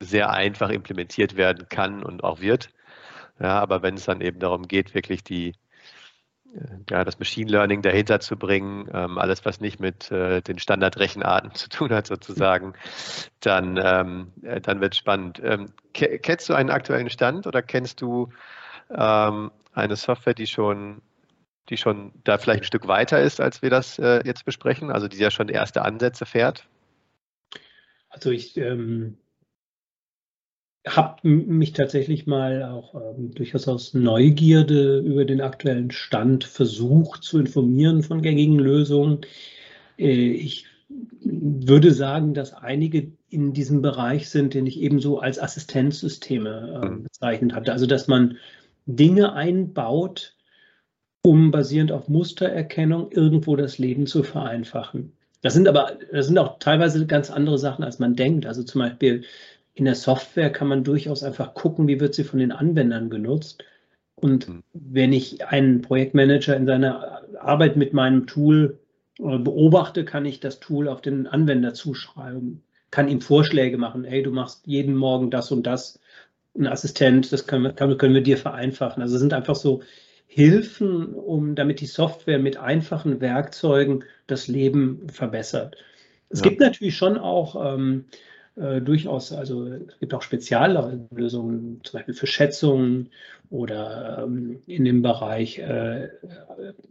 sehr 0.00 0.30
einfach 0.30 0.70
implementiert 0.70 1.36
werden 1.36 1.68
kann 1.68 2.02
und 2.02 2.24
auch 2.24 2.40
wird. 2.40 2.70
Ja, 3.38 3.60
aber 3.60 3.82
wenn 3.82 3.94
es 3.94 4.04
dann 4.04 4.20
eben 4.20 4.38
darum 4.38 4.66
geht, 4.68 4.94
wirklich 4.94 5.22
die, 5.22 5.54
äh, 6.54 6.78
ja, 6.88 7.04
das 7.04 7.18
Machine 7.18 7.50
Learning 7.50 7.82
dahinter 7.82 8.20
zu 8.20 8.36
bringen, 8.36 8.88
ähm, 8.92 9.18
alles, 9.18 9.44
was 9.44 9.60
nicht 9.60 9.78
mit 9.80 10.10
äh, 10.10 10.40
den 10.40 10.58
Standardrechenarten 10.58 11.54
zu 11.54 11.68
tun 11.68 11.90
hat, 11.90 12.06
sozusagen, 12.06 12.74
dann, 13.40 13.78
ähm, 13.82 14.32
äh, 14.42 14.60
dann 14.60 14.80
wird 14.80 14.94
es 14.94 14.98
spannend. 14.98 15.40
Ähm, 15.42 15.66
kennst 15.92 16.48
du 16.48 16.54
einen 16.54 16.70
aktuellen 16.70 17.10
Stand 17.10 17.46
oder 17.46 17.62
kennst 17.62 18.00
du 18.00 18.30
ähm, 18.90 19.50
eine 19.72 19.96
Software, 19.96 20.34
die 20.34 20.46
schon, 20.46 21.02
die 21.68 21.76
schon 21.76 22.12
da 22.24 22.38
vielleicht 22.38 22.62
ein 22.62 22.66
Stück 22.66 22.88
weiter 22.88 23.20
ist, 23.20 23.40
als 23.40 23.60
wir 23.60 23.70
das 23.70 23.98
äh, 23.98 24.22
jetzt 24.24 24.44
besprechen, 24.44 24.90
also 24.90 25.08
die 25.08 25.18
ja 25.18 25.30
schon 25.30 25.48
erste 25.48 25.82
Ansätze 25.82 26.24
fährt? 26.24 26.66
Also 28.08 28.30
ich 28.30 28.56
ähm, 28.56 29.18
habe 30.86 31.28
mich 31.28 31.72
tatsächlich 31.72 32.26
mal 32.26 32.62
auch 32.62 32.94
ähm, 32.94 33.32
durchaus 33.34 33.66
aus 33.66 33.94
Neugierde 33.94 35.00
über 35.00 35.24
den 35.24 35.40
aktuellen 35.40 35.90
Stand 35.90 36.44
versucht 36.44 37.24
zu 37.24 37.38
informieren 37.40 38.02
von 38.02 38.22
gängigen 38.22 38.58
Lösungen. 38.58 39.22
Äh, 39.98 40.30
ich 40.30 40.66
würde 40.88 41.92
sagen, 41.92 42.34
dass 42.34 42.52
einige 42.52 43.10
in 43.28 43.52
diesem 43.52 43.82
Bereich 43.82 44.30
sind, 44.30 44.54
den 44.54 44.66
ich 44.66 44.80
ebenso 44.80 45.18
als 45.18 45.40
Assistenzsysteme 45.40 46.80
äh, 46.82 47.02
bezeichnet 47.02 47.54
hatte. 47.54 47.72
Also 47.72 47.86
dass 47.86 48.06
man 48.06 48.36
Dinge 48.86 49.32
einbaut, 49.32 50.36
um 51.22 51.50
basierend 51.50 51.90
auf 51.90 52.08
Mustererkennung 52.08 53.10
irgendwo 53.10 53.56
das 53.56 53.78
Leben 53.78 54.06
zu 54.06 54.22
vereinfachen. 54.22 55.12
Das 55.42 55.54
sind 55.54 55.66
aber, 55.66 55.98
das 56.12 56.26
sind 56.26 56.38
auch 56.38 56.60
teilweise 56.60 57.04
ganz 57.06 57.30
andere 57.30 57.58
Sachen, 57.58 57.84
als 57.84 57.98
man 57.98 58.14
denkt. 58.14 58.46
Also 58.46 58.62
zum 58.62 58.80
Beispiel 58.80 59.24
in 59.76 59.84
der 59.84 59.94
Software 59.94 60.50
kann 60.50 60.68
man 60.68 60.84
durchaus 60.84 61.22
einfach 61.22 61.52
gucken, 61.52 61.86
wie 61.86 62.00
wird 62.00 62.14
sie 62.14 62.24
von 62.24 62.38
den 62.38 62.50
Anwendern 62.50 63.10
genutzt. 63.10 63.62
Und 64.14 64.46
hm. 64.46 64.62
wenn 64.72 65.12
ich 65.12 65.46
einen 65.46 65.82
Projektmanager 65.82 66.56
in 66.56 66.64
seiner 66.64 67.20
Arbeit 67.38 67.76
mit 67.76 67.92
meinem 67.92 68.26
Tool 68.26 68.78
äh, 69.18 69.36
beobachte, 69.38 70.06
kann 70.06 70.24
ich 70.24 70.40
das 70.40 70.60
Tool 70.60 70.88
auf 70.88 71.02
den 71.02 71.26
Anwender 71.26 71.74
zuschreiben, 71.74 72.62
kann 72.90 73.08
ihm 73.08 73.20
Vorschläge 73.20 73.76
machen. 73.76 74.04
Hey, 74.04 74.22
du 74.22 74.30
machst 74.30 74.66
jeden 74.66 74.96
Morgen 74.96 75.30
das 75.30 75.52
und 75.52 75.66
das. 75.66 76.00
Ein 76.58 76.66
Assistent, 76.66 77.30
das 77.30 77.46
können 77.46 77.64
wir, 77.64 77.72
können 77.74 78.14
wir 78.14 78.22
dir 78.22 78.38
vereinfachen. 78.38 79.02
Also 79.02 79.16
es 79.16 79.20
sind 79.20 79.34
einfach 79.34 79.56
so 79.56 79.82
Hilfen, 80.26 81.12
um 81.12 81.54
damit 81.54 81.80
die 81.80 81.86
Software 81.86 82.38
mit 82.38 82.56
einfachen 82.56 83.20
Werkzeugen 83.20 84.04
das 84.26 84.48
Leben 84.48 85.06
verbessert. 85.10 85.76
Es 86.30 86.40
ja. 86.40 86.48
gibt 86.48 86.60
natürlich 86.60 86.96
schon 86.96 87.18
auch 87.18 87.74
ähm, 87.74 88.06
äh, 88.56 88.80
durchaus, 88.80 89.32
also 89.32 89.66
es 89.66 89.98
gibt 89.98 90.14
auch 90.14 90.22
Speziallösungen, 90.22 91.80
zum 91.84 91.98
Beispiel 91.98 92.14
für 92.14 92.26
Schätzungen 92.26 93.10
oder 93.50 94.24
ähm, 94.24 94.62
in 94.66 94.84
dem 94.84 95.02
Bereich 95.02 95.58
äh, 95.58 96.08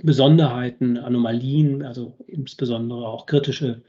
Besonderheiten, 0.02 0.98
Anomalien, 0.98 1.84
also 1.84 2.14
insbesondere 2.28 3.08
auch 3.08 3.26
kritische 3.26 3.82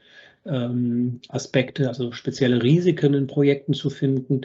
ähm, 0.45 1.21
Aspekte, 1.29 1.87
also 1.87 2.11
spezielle 2.11 2.63
Risiken 2.63 3.13
in 3.13 3.27
Projekten 3.27 3.73
zu 3.73 3.89
finden. 3.89 4.41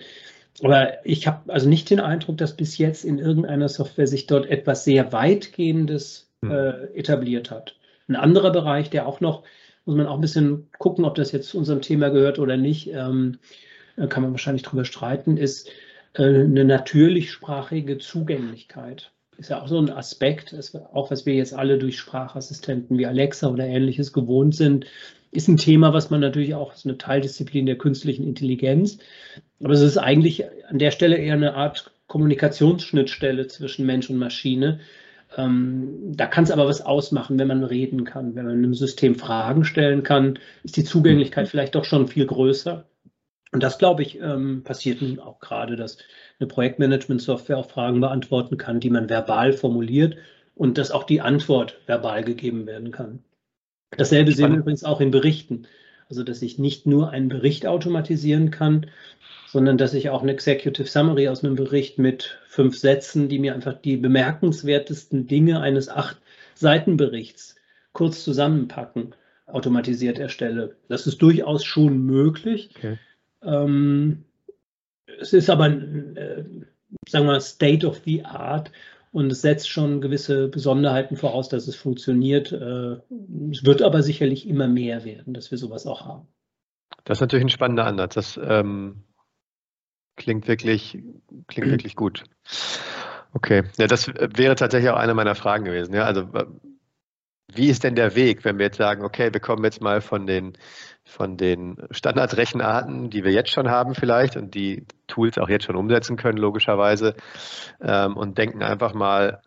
Aber 0.63 1.05
ich 1.07 1.27
habe 1.27 1.53
also 1.53 1.69
nicht 1.69 1.89
den 1.91 2.01
Eindruck, 2.01 2.37
dass 2.37 2.57
bis 2.57 2.77
jetzt 2.79 3.05
in 3.05 3.19
irgendeiner 3.19 3.69
Software 3.69 4.07
sich 4.07 4.27
dort 4.27 4.47
etwas 4.47 4.85
sehr 4.85 5.13
weitgehendes 5.13 6.31
hm. 6.45 6.51
äh, 6.51 6.71
etabliert 6.95 7.51
hat. 7.51 7.77
Ein 8.09 8.17
anderer 8.17 8.53
Bereich, 8.53 8.91
der 8.91 9.07
auch 9.07 9.21
noch, 9.21 9.45
muss 9.85 9.97
man 9.97 10.07
auch 10.07 10.15
ein 10.15 10.21
bisschen 10.21 10.69
gucken, 10.79 11.05
ob 11.05 11.15
das 11.15 11.33
jetzt 11.33 11.49
zu 11.49 11.59
unserem 11.59 11.83
Thema 11.83 12.11
gehört 12.11 12.39
oder 12.39 12.57
nicht, 12.57 12.89
ähm, 12.89 13.39
kann 14.09 14.23
man 14.23 14.33
wahrscheinlich 14.33 14.63
drüber 14.63 14.85
streiten, 14.85 15.37
ist 15.37 15.69
äh, 16.15 16.23
eine 16.23 16.65
natürlichsprachige 16.65 17.99
Zugänglichkeit. 17.99 19.13
Ist 19.39 19.51
ja 19.51 19.63
auch 19.63 19.69
so 19.69 19.79
ein 19.79 19.91
Aspekt, 19.91 20.55
auch 20.93 21.11
was 21.11 21.27
wir 21.27 21.35
jetzt 21.35 21.55
alle 21.55 21.79
durch 21.79 21.99
Sprachassistenten 21.99 22.99
wie 22.99 23.07
Alexa 23.07 23.49
oder 23.49 23.65
ähnliches 23.65 24.13
gewohnt 24.13 24.55
sind, 24.55 24.87
ist 25.33 25.49
ein 25.49 25.57
Thema, 25.57 25.95
was 25.95 26.11
man 26.11 26.21
natürlich 26.21 26.55
auch, 26.55 26.75
ist 26.75 26.85
eine 26.85 26.99
Teildisziplin 26.99 27.65
der 27.65 27.79
künstlichen 27.79 28.25
Intelligenz. 28.25 28.99
Aber 29.63 29.73
es 29.73 29.81
ist 29.81 29.97
eigentlich 29.97 30.45
an 30.69 30.79
der 30.79 30.91
Stelle 30.91 31.17
eher 31.17 31.35
eine 31.35 31.55
Art 31.55 31.91
Kommunikationsschnittstelle 32.07 33.47
zwischen 33.47 33.87
Mensch 33.87 34.11
und 34.11 34.19
Maschine. 34.19 34.81
Ähm, 35.37 36.13
da 36.17 36.27
kann 36.27 36.45
es 36.45 36.51
aber 36.51 36.67
was 36.67 36.81
ausmachen, 36.81 37.39
wenn 37.39 37.49
man 37.49 37.65
reden 37.65 38.05
kann, 38.05 38.35
wenn 38.35 38.47
man 38.47 38.59
einem 38.59 38.75
System 38.75 39.15
Fragen 39.15 39.65
stellen 39.65 40.03
kann, 40.03 40.39
ist 40.63 40.77
die 40.77 40.85
Zugänglichkeit 40.85 41.49
vielleicht 41.49 41.75
doch 41.75 41.85
schon 41.85 42.09
viel 42.09 42.27
größer. 42.27 42.85
Und 43.53 43.63
das, 43.63 43.79
glaube 43.79 44.03
ich, 44.03 44.19
ähm, 44.21 44.63
passiert 44.65 45.03
nun 45.03 45.19
auch 45.19 45.39
gerade, 45.39 45.77
dass 45.77 45.99
eine 46.39 46.47
Projektmanagement-Software 46.47 47.59
auch 47.59 47.69
Fragen 47.69 48.01
beantworten 48.01 48.57
kann, 48.57 48.81
die 48.81 48.91
man 48.91 49.11
verbal 49.11 49.53
formuliert 49.53 50.17
und 50.55 50.79
dass 50.79 50.91
auch 50.91 51.05
die 51.05 51.21
Antwort 51.21 51.79
verbal 51.87 52.25
gegeben 52.25 52.67
werden 52.67 52.91
kann. 52.91 53.23
Dasselbe 53.97 54.33
sehen 54.33 54.53
wir 54.53 54.59
übrigens 54.61 54.85
auch 54.85 55.01
in 55.01 55.11
Berichten. 55.11 55.67
Also, 56.09 56.25
dass 56.25 56.43
ich 56.43 56.59
nicht 56.59 56.87
nur 56.87 57.11
einen 57.11 57.29
Bericht 57.29 57.67
automatisieren 57.67 58.51
kann, 58.51 58.87
sondern 59.53 59.77
dass 59.77 59.93
ich 59.93 60.09
auch 60.09 60.23
eine 60.23 60.33
Executive 60.33 60.89
Summary 60.89 61.29
aus 61.29 61.45
einem 61.45 61.57
Bericht 61.57 61.99
mit 61.99 62.41
fünf 62.47 62.79
Sätzen, 62.79 63.29
die 63.29 63.39
mir 63.39 63.55
einfach 63.55 63.75
die 63.75 63.99
bemerkenswertesten 63.99 65.27
Dinge 65.27 65.61
eines 65.61 65.91
acht 65.91 66.17
Seitenberichts 66.55 67.57
kurz 67.93 68.25
zusammenpacken, 68.25 69.15
automatisiert 69.47 70.19
erstelle. 70.19 70.77
Das 70.89 71.07
ist 71.07 71.21
durchaus 71.21 71.67
schon 71.67 71.99
möglich. 72.07 72.71
Okay. 72.79 72.99
Ähm, 73.43 74.25
es 75.21 75.35
ist 75.35 75.51
aber, 75.51 75.67
äh, 75.67 76.45
sagen 77.07 77.27
wir 77.27 77.33
mal, 77.33 77.41
State 77.43 77.87
of 77.87 78.01
the 78.07 78.25
Art 78.25 78.73
und 79.11 79.31
es 79.31 79.43
setzt 79.43 79.69
schon 79.69 80.01
gewisse 80.01 80.49
Besonderheiten 80.49 81.17
voraus, 81.17 81.51
dass 81.51 81.69
es 81.69 81.77
funktioniert. 81.77 82.53
Äh, 82.53 82.97
es 83.51 83.67
wird 83.67 83.83
aber 83.83 84.03
sicherlich 84.03 84.49
immer 84.49 84.67
mehr 84.67 85.05
werden, 85.05 85.35
dass 85.35 85.51
wir 85.51 85.59
sowas 85.59 85.87
auch 85.87 86.07
haben. 86.07 86.27
Das 87.05 87.19
ist 87.19 87.21
natürlich 87.21 87.45
ein 87.45 87.51
spannender 87.51 87.85
Ansatz. 87.85 88.15
Das 88.15 88.41
ähm, 88.43 89.05
klingt 90.17 90.49
wirklich, 90.49 90.99
klingt 91.49 91.71
wirklich 91.71 91.97
gut. 91.97 92.25
Okay, 93.35 93.65
ja, 93.79 93.87
das 93.87 94.09
wäre 94.09 94.55
tatsächlich 94.55 94.91
auch 94.91 94.97
eine 94.97 95.15
meiner 95.15 95.35
Fragen 95.35 95.65
gewesen. 95.65 95.95
Ja, 95.95 96.05
also 96.05 96.29
wie 97.55 97.69
ist 97.69 97.85
denn 97.85 97.95
der 97.95 98.15
Weg, 98.15 98.45
wenn 98.45 98.59
wir 98.59 98.67
jetzt 98.67 98.79
sagen, 98.79 99.05
okay, 99.05 99.33
wir 99.33 99.41
kommen 99.41 99.65
jetzt 99.65 99.81
mal 99.81 100.01
von 100.01 100.27
den, 100.27 100.57
von 101.05 101.37
den 101.37 101.77
Standardrechenarten, 101.91 103.11
die 103.11 103.25
wir 103.25 103.33
jetzt 103.33 103.51
schon 103.51 103.71
haben 103.71 103.95
vielleicht 103.95 104.37
und 104.37 104.55
die 104.55 104.87
Tools 105.07 105.39
auch 105.39 105.49
jetzt 105.49 105.65
schon 105.65 105.77
umsetzen 105.77 106.17
können, 106.17 106.39
logischerweise, 106.39 107.15
ähm, 107.81 108.17
und 108.17 108.39
denken 108.39 108.63
einfach 108.63 108.95
mal 108.95 109.43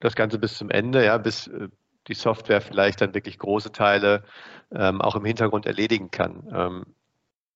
das 0.00 0.16
Ganze 0.16 0.38
bis 0.38 0.56
zum 0.56 0.70
Ende, 0.70 1.04
ja, 1.04 1.18
bis 1.18 1.46
äh, 1.46 1.68
die 2.08 2.14
Software 2.14 2.60
vielleicht 2.60 3.00
dann 3.00 3.14
wirklich 3.14 3.38
große 3.38 3.70
Teile 3.70 4.24
ähm, 4.72 5.00
auch 5.00 5.14
im 5.14 5.24
Hintergrund 5.24 5.66
erledigen 5.66 6.10
kann. 6.10 6.48
Ähm, 6.52 6.86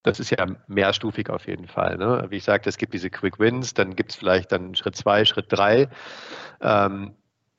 das 0.06 0.20
ist 0.20 0.30
ja 0.30 0.46
mehrstufig 0.68 1.28
auf 1.30 1.48
jeden 1.48 1.66
Fall. 1.66 1.96
Ne? 1.96 2.26
Wie 2.28 2.36
ich 2.36 2.44
sagte, 2.44 2.68
es 2.68 2.78
gibt 2.78 2.94
diese 2.94 3.10
Quick 3.10 3.40
Wins, 3.40 3.74
dann 3.74 3.96
gibt 3.96 4.12
es 4.12 4.16
vielleicht 4.16 4.52
dann 4.52 4.76
Schritt 4.76 4.94
zwei, 4.94 5.24
Schritt 5.24 5.46
drei. 5.48 5.88
Ähm, 6.60 7.16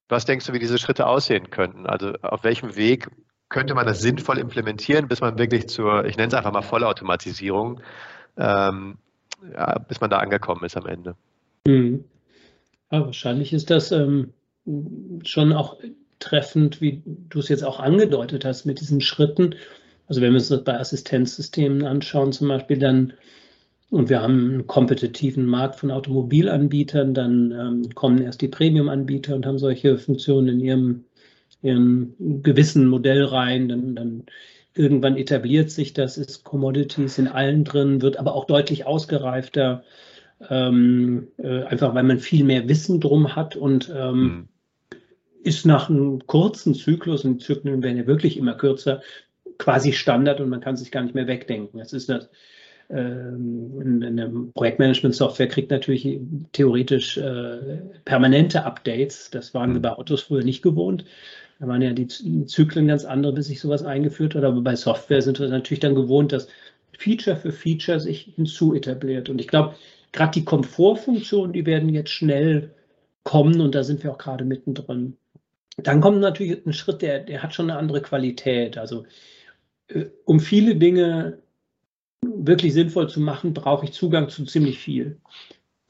was 0.08 0.24
denkst 0.24 0.46
du, 0.46 0.54
wie 0.54 0.60
diese 0.60 0.78
Schritte 0.78 1.08
aussehen 1.08 1.50
könnten? 1.50 1.86
Also 1.86 2.14
auf 2.22 2.46
welchem 2.46 2.78
Weg 2.78 3.10
könnte 3.50 3.76
man 3.76 3.86
das 3.86 4.00
sinnvoll 4.00 4.38
implementieren, 4.38 5.10
bis 5.10 5.20
man 5.20 5.38
wirklich 5.38 5.68
zur, 5.68 6.06
ich 6.06 6.16
nenne 6.16 6.30
es 6.30 6.34
einfach 6.34 6.54
mal 6.54 6.62
Vollautomatisierung, 6.62 7.82
ähm, 8.38 8.98
ja, 9.54 9.80
bis 9.80 10.00
man 10.00 10.10
da 10.10 10.20
angekommen 10.20 10.64
ist 10.64 10.78
am 10.78 10.86
Ende? 10.86 11.16
Mhm. 11.68 12.06
Ja, 12.92 13.06
wahrscheinlich 13.06 13.52
ist 13.52 13.70
das 13.70 13.92
ähm, 13.92 14.32
schon 15.24 15.52
auch 15.52 15.78
treffend, 16.20 16.80
wie 16.80 17.04
du 17.06 17.40
es 17.40 17.50
jetzt 17.50 17.64
auch 17.64 17.82
angedeutet 17.82 18.46
hast, 18.46 18.66
mit 18.66 18.80
diesen 18.80 19.02
Schritten. 19.02 19.56
Also 20.08 20.22
wenn 20.22 20.32
wir 20.32 20.40
uns 20.40 20.50
das 20.50 20.64
bei 20.64 20.80
Assistenzsystemen 20.80 21.84
anschauen, 21.84 22.32
zum 22.32 22.48
Beispiel, 22.48 22.80
dann 22.80 23.14
und 23.90 24.10
wir 24.10 24.22
haben 24.22 24.52
einen 24.52 24.68
kompetitiven 24.68 25.46
Markt 25.46 25.78
von 25.78 25.92
Automobilanbietern, 25.92 27.14
dann 27.14 27.52
ähm, 27.52 27.96
kommen 27.96 28.22
erst 28.22 28.42
die 28.42 28.50
Premium-Anbieter 28.50 29.34
und 29.36 29.46
haben 29.46 29.60
solche 29.60 29.98
Funktionen 29.98 30.50
in 30.50 30.60
ihrem, 30.60 31.04
ihrem 31.62 32.14
gewissen 32.44 32.88
Modell 32.88 33.24
rein. 33.24 33.70
Dann, 33.70 33.96
dann 33.96 34.24
irgendwann 34.76 35.16
etabliert 35.16 35.72
sich 35.72 35.94
das, 35.94 36.18
ist 36.18 36.44
Commodities 36.44 37.18
in 37.18 37.28
allen 37.28 37.64
drin, 37.64 38.02
wird 38.02 38.18
aber 38.18 38.36
auch 38.36 38.46
deutlich 38.46 38.86
ausgereifter, 38.86 39.84
ähm, 40.50 41.30
äh, 41.38 41.64
einfach 41.64 41.96
weil 41.96 42.04
man 42.04 42.20
viel 42.20 42.44
mehr 42.44 42.68
Wissen 42.68 43.00
drum 43.00 43.36
hat 43.36 43.56
und 43.56 43.92
ähm, 43.96 44.22
mhm. 44.22 44.48
ist 45.44 45.66
nach 45.66 45.90
einem 45.90 46.28
kurzen 46.28 46.76
Zyklus, 46.76 47.24
und 47.24 47.40
die 47.40 47.46
Zyklen 47.46 47.82
werden 47.82 47.98
ja 47.98 48.06
wirklich 48.06 48.38
immer 48.38 48.54
kürzer, 48.54 49.02
quasi 49.58 49.94
Standard 49.94 50.40
und 50.40 50.50
man 50.50 50.62
kann 50.62 50.78
sich 50.78 50.92
gar 50.92 51.04
nicht 51.04 51.16
mehr 51.16 51.28
wegdenken. 51.28 51.80
Das 51.80 51.94
ist 51.94 52.10
das 52.10 52.30
ähm, 52.90 54.02
eine 54.04 54.30
Projektmanagement-Software 54.54 55.48
kriegt 55.48 55.72
natürlich 55.72 56.20
theoretisch 56.54 57.18
äh, 57.18 57.82
permanente 58.06 58.64
Updates. 58.64 59.30
Das 59.30 59.54
waren 59.54 59.74
wir 59.74 59.82
bei 59.82 59.92
Autos 59.92 60.22
früher 60.22 60.44
nicht 60.44 60.62
gewohnt. 60.62 61.04
Da 61.60 61.68
waren 61.68 61.82
ja 61.82 61.92
die 61.92 62.08
Zyklen 62.08 62.88
ganz 62.88 63.04
andere, 63.04 63.34
bis 63.34 63.48
sich 63.48 63.60
sowas 63.60 63.84
eingeführt 63.84 64.36
hat. 64.36 64.44
Aber 64.44 64.62
bei 64.62 64.76
Software 64.76 65.22
sind 65.22 65.40
wir 65.40 65.50
natürlich 65.50 65.80
dann 65.80 65.96
gewohnt, 65.96 66.32
dass 66.32 66.48
Feature 66.98 67.36
für 67.36 67.52
Feature 67.52 68.00
sich 68.00 68.34
hinzu 68.36 68.74
etabliert. 68.74 69.28
Und 69.30 69.42
ich 69.42 69.48
glaube, 69.48 69.76
gerade 70.12 70.32
die 70.32 70.46
Komfortfunktionen, 70.46 71.54
die 71.54 71.66
werden 71.66 71.90
jetzt 71.90 72.12
schnell 72.12 72.72
kommen 73.24 73.60
und 73.60 73.76
da 73.76 73.84
sind 73.84 74.04
wir 74.04 74.12
auch 74.12 74.18
gerade 74.18 74.46
mittendrin. 74.46 75.18
Dann 75.78 76.00
kommt 76.00 76.20
natürlich 76.20 76.66
ein 76.66 76.74
Schritt, 76.74 77.02
der, 77.02 77.20
der 77.20 77.44
hat 77.44 77.54
schon 77.54 77.70
eine 77.70 77.78
andere 77.78 78.02
Qualität. 78.02 78.78
Also 78.78 79.06
um 80.26 80.40
viele 80.40 80.76
Dinge 80.76 81.40
wirklich 82.22 82.74
sinnvoll 82.74 83.10
zu 83.10 83.20
machen, 83.20 83.54
brauche 83.54 83.86
ich 83.86 83.94
Zugang 83.94 84.30
zu 84.30 84.46
ziemlich 84.46 84.80
viel. 84.80 85.18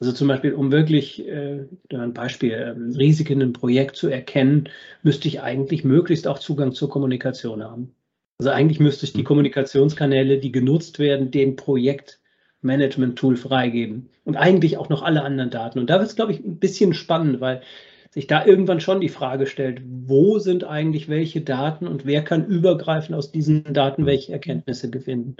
Also 0.00 0.12
zum 0.12 0.28
Beispiel, 0.28 0.54
um 0.54 0.70
wirklich, 0.70 1.26
äh, 1.26 1.64
ein 1.92 2.14
Beispiel, 2.14 2.52
äh, 2.52 2.70
Risiken 2.96 3.42
einem 3.42 3.52
Projekt 3.52 3.96
zu 3.96 4.08
erkennen, 4.08 4.68
müsste 5.02 5.26
ich 5.26 5.40
eigentlich 5.40 5.82
möglichst 5.84 6.28
auch 6.28 6.38
Zugang 6.38 6.72
zur 6.72 6.88
Kommunikation 6.88 7.64
haben. 7.64 7.94
Also 8.38 8.50
eigentlich 8.50 8.78
müsste 8.78 9.06
ich 9.06 9.12
die 9.12 9.22
mhm. 9.22 9.26
Kommunikationskanäle, 9.26 10.38
die 10.38 10.52
genutzt 10.52 11.00
werden, 11.00 11.32
dem 11.32 11.56
Projektmanagement-Tool 11.56 13.36
freigeben. 13.36 14.10
Und 14.24 14.36
eigentlich 14.36 14.76
auch 14.76 14.88
noch 14.88 15.02
alle 15.02 15.22
anderen 15.22 15.50
Daten. 15.50 15.80
Und 15.80 15.90
da 15.90 15.98
wird 15.98 16.08
es, 16.08 16.16
glaube 16.16 16.30
ich, 16.30 16.44
ein 16.44 16.60
bisschen 16.60 16.94
spannend, 16.94 17.40
weil 17.40 17.62
sich 18.10 18.26
da 18.26 18.44
irgendwann 18.44 18.80
schon 18.80 19.00
die 19.00 19.08
Frage 19.08 19.46
stellt, 19.46 19.82
wo 19.84 20.38
sind 20.38 20.64
eigentlich 20.64 21.08
welche 21.08 21.40
Daten 21.40 21.86
und 21.86 22.06
wer 22.06 22.22
kann 22.22 22.46
übergreifend 22.46 23.14
aus 23.14 23.32
diesen 23.32 23.64
Daten 23.72 24.06
welche 24.06 24.32
Erkenntnisse 24.32 24.90
gewinnen. 24.90 25.36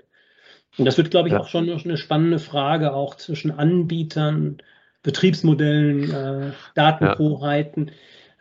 Und 0.76 0.84
das 0.84 0.98
wird, 0.98 1.10
glaube 1.10 1.28
ich, 1.28 1.34
ja. 1.34 1.40
auch 1.40 1.48
schon 1.48 1.70
eine 1.70 1.96
spannende 1.96 2.38
Frage, 2.38 2.92
auch 2.92 3.14
zwischen 3.16 3.50
Anbietern, 3.50 4.58
Betriebsmodellen, 5.02 6.10
äh, 6.10 6.52
Datenhoheiten. 6.74 7.86
Ja. 7.86 7.92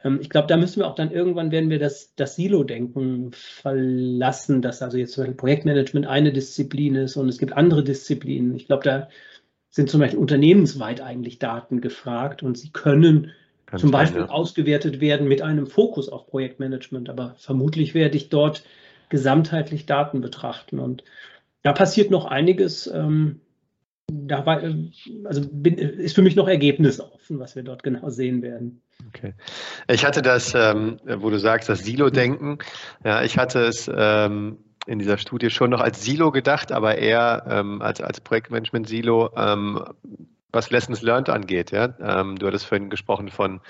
Ähm, 0.03 0.19
ich 0.21 0.29
glaube, 0.29 0.47
da 0.47 0.57
müssen 0.57 0.81
wir 0.81 0.87
auch 0.87 0.95
dann 0.95 1.11
irgendwann 1.11 1.51
werden 1.51 1.69
wir 1.69 1.79
das, 1.79 2.13
das 2.15 2.35
Silo-Denken 2.35 3.31
verlassen, 3.31 4.61
dass 4.61 4.81
also 4.81 4.97
jetzt 4.97 5.13
zum 5.13 5.23
Beispiel 5.23 5.37
Projektmanagement 5.37 6.05
eine 6.05 6.33
Disziplin 6.33 6.95
ist 6.95 7.15
und 7.15 7.29
es 7.29 7.37
gibt 7.37 7.53
andere 7.53 7.83
Disziplinen. 7.83 8.55
Ich 8.55 8.67
glaube, 8.67 8.83
da 8.83 9.09
sind 9.69 9.89
zum 9.89 9.99
Beispiel 9.99 10.19
unternehmensweit 10.19 11.01
eigentlich 11.01 11.39
Daten 11.39 11.81
gefragt 11.81 12.43
und 12.43 12.57
sie 12.57 12.71
können 12.71 13.31
Kann 13.67 13.79
zum 13.79 13.91
Beispiel 13.91 14.21
sein, 14.21 14.29
ja. 14.29 14.33
ausgewertet 14.33 14.99
werden 14.99 15.27
mit 15.27 15.41
einem 15.41 15.67
Fokus 15.67 16.09
auf 16.09 16.25
Projektmanagement. 16.27 17.09
Aber 17.09 17.35
vermutlich 17.37 17.93
werde 17.93 18.17
ich 18.17 18.29
dort 18.29 18.63
gesamtheitlich 19.09 19.85
Daten 19.85 20.21
betrachten. 20.21 20.79
Und 20.79 21.03
da 21.61 21.73
passiert 21.73 22.09
noch 22.09 22.25
einiges. 22.25 22.87
Ähm, 22.87 23.41
da 24.09 24.45
war, 24.45 24.63
also 25.25 25.41
bin, 25.51 25.77
ist 25.77 26.15
für 26.15 26.21
mich 26.21 26.37
noch 26.37 26.47
ergebnisoffen, 26.47 27.39
was 27.39 27.55
wir 27.55 27.63
dort 27.63 27.83
genau 27.83 28.09
sehen 28.09 28.41
werden. 28.41 28.81
Okay. 29.09 29.33
Ich 29.89 30.05
hatte 30.05 30.21
das, 30.21 30.53
ähm, 30.55 30.99
wo 31.05 31.29
du 31.29 31.37
sagst, 31.37 31.67
das 31.67 31.83
Silo-Denken. 31.83 32.59
Ja, 33.03 33.21
ich 33.21 33.37
hatte 33.37 33.65
es 33.65 33.91
ähm, 33.93 34.59
in 34.85 34.99
dieser 34.99 35.17
Studie 35.17 35.49
schon 35.49 35.69
noch 35.69 35.81
als 35.81 36.03
Silo 36.03 36.31
gedacht, 36.31 36.71
aber 36.71 36.97
eher 36.97 37.45
ähm, 37.49 37.81
als, 37.81 37.99
als 37.99 38.21
Projektmanagement-Silo, 38.21 39.31
ähm, 39.35 39.83
was 40.51 40.69
Lessons 40.69 41.01
Learned 41.01 41.29
angeht. 41.29 41.71
Ja? 41.71 41.93
Ähm, 41.99 42.37
du 42.37 42.47
hattest 42.47 42.65
vorhin 42.65 42.89
gesprochen 42.89 43.29
von, 43.29 43.61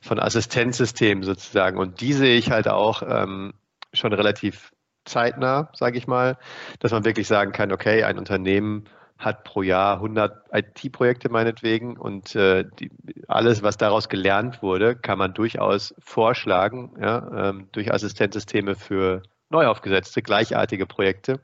von 0.00 0.18
Assistenzsystemen 0.18 1.24
sozusagen 1.24 1.78
und 1.78 2.00
die 2.00 2.12
sehe 2.12 2.36
ich 2.36 2.50
halt 2.50 2.68
auch 2.68 3.02
ähm, 3.02 3.54
schon 3.92 4.12
relativ 4.12 4.72
zeitnah, 5.04 5.70
sage 5.72 5.98
ich 5.98 6.06
mal, 6.06 6.36
dass 6.80 6.92
man 6.92 7.04
wirklich 7.04 7.26
sagen 7.26 7.52
kann, 7.52 7.72
okay, 7.72 8.04
ein 8.04 8.18
Unternehmen 8.18 8.84
hat 9.18 9.42
pro 9.42 9.62
Jahr 9.62 9.94
100 9.94 10.46
IT-Projekte 10.52 11.28
meinetwegen 11.28 11.96
und 11.96 12.36
äh, 12.36 12.64
die, 12.78 12.90
alles, 13.26 13.62
was 13.62 13.76
daraus 13.76 14.08
gelernt 14.08 14.62
wurde, 14.62 14.94
kann 14.94 15.18
man 15.18 15.34
durchaus 15.34 15.94
vorschlagen 15.98 16.92
ja, 17.00 17.48
ähm, 17.48 17.68
durch 17.72 17.92
Assistenzsysteme 17.92 18.76
für 18.76 19.22
neu 19.50 19.66
aufgesetzte, 19.66 20.22
gleichartige 20.22 20.86
Projekte. 20.86 21.40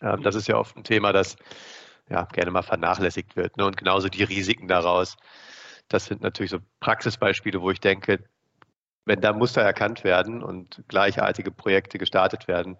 Ähm, 0.00 0.22
das 0.22 0.34
ist 0.34 0.48
ja 0.48 0.56
oft 0.56 0.76
ein 0.76 0.84
Thema, 0.84 1.12
das 1.12 1.36
ja, 2.10 2.24
gerne 2.24 2.50
mal 2.50 2.62
vernachlässigt 2.62 3.36
wird. 3.36 3.56
Ne? 3.56 3.66
Und 3.66 3.76
genauso 3.76 4.08
die 4.08 4.22
Risiken 4.22 4.68
daraus. 4.68 5.16
Das 5.88 6.06
sind 6.06 6.22
natürlich 6.22 6.50
so 6.50 6.58
Praxisbeispiele, 6.80 7.60
wo 7.60 7.70
ich 7.70 7.80
denke, 7.80 8.24
wenn 9.04 9.20
da 9.20 9.32
Muster 9.32 9.62
erkannt 9.62 10.04
werden 10.04 10.42
und 10.42 10.84
gleichartige 10.88 11.50
Projekte 11.50 11.98
gestartet 11.98 12.46
werden, 12.46 12.76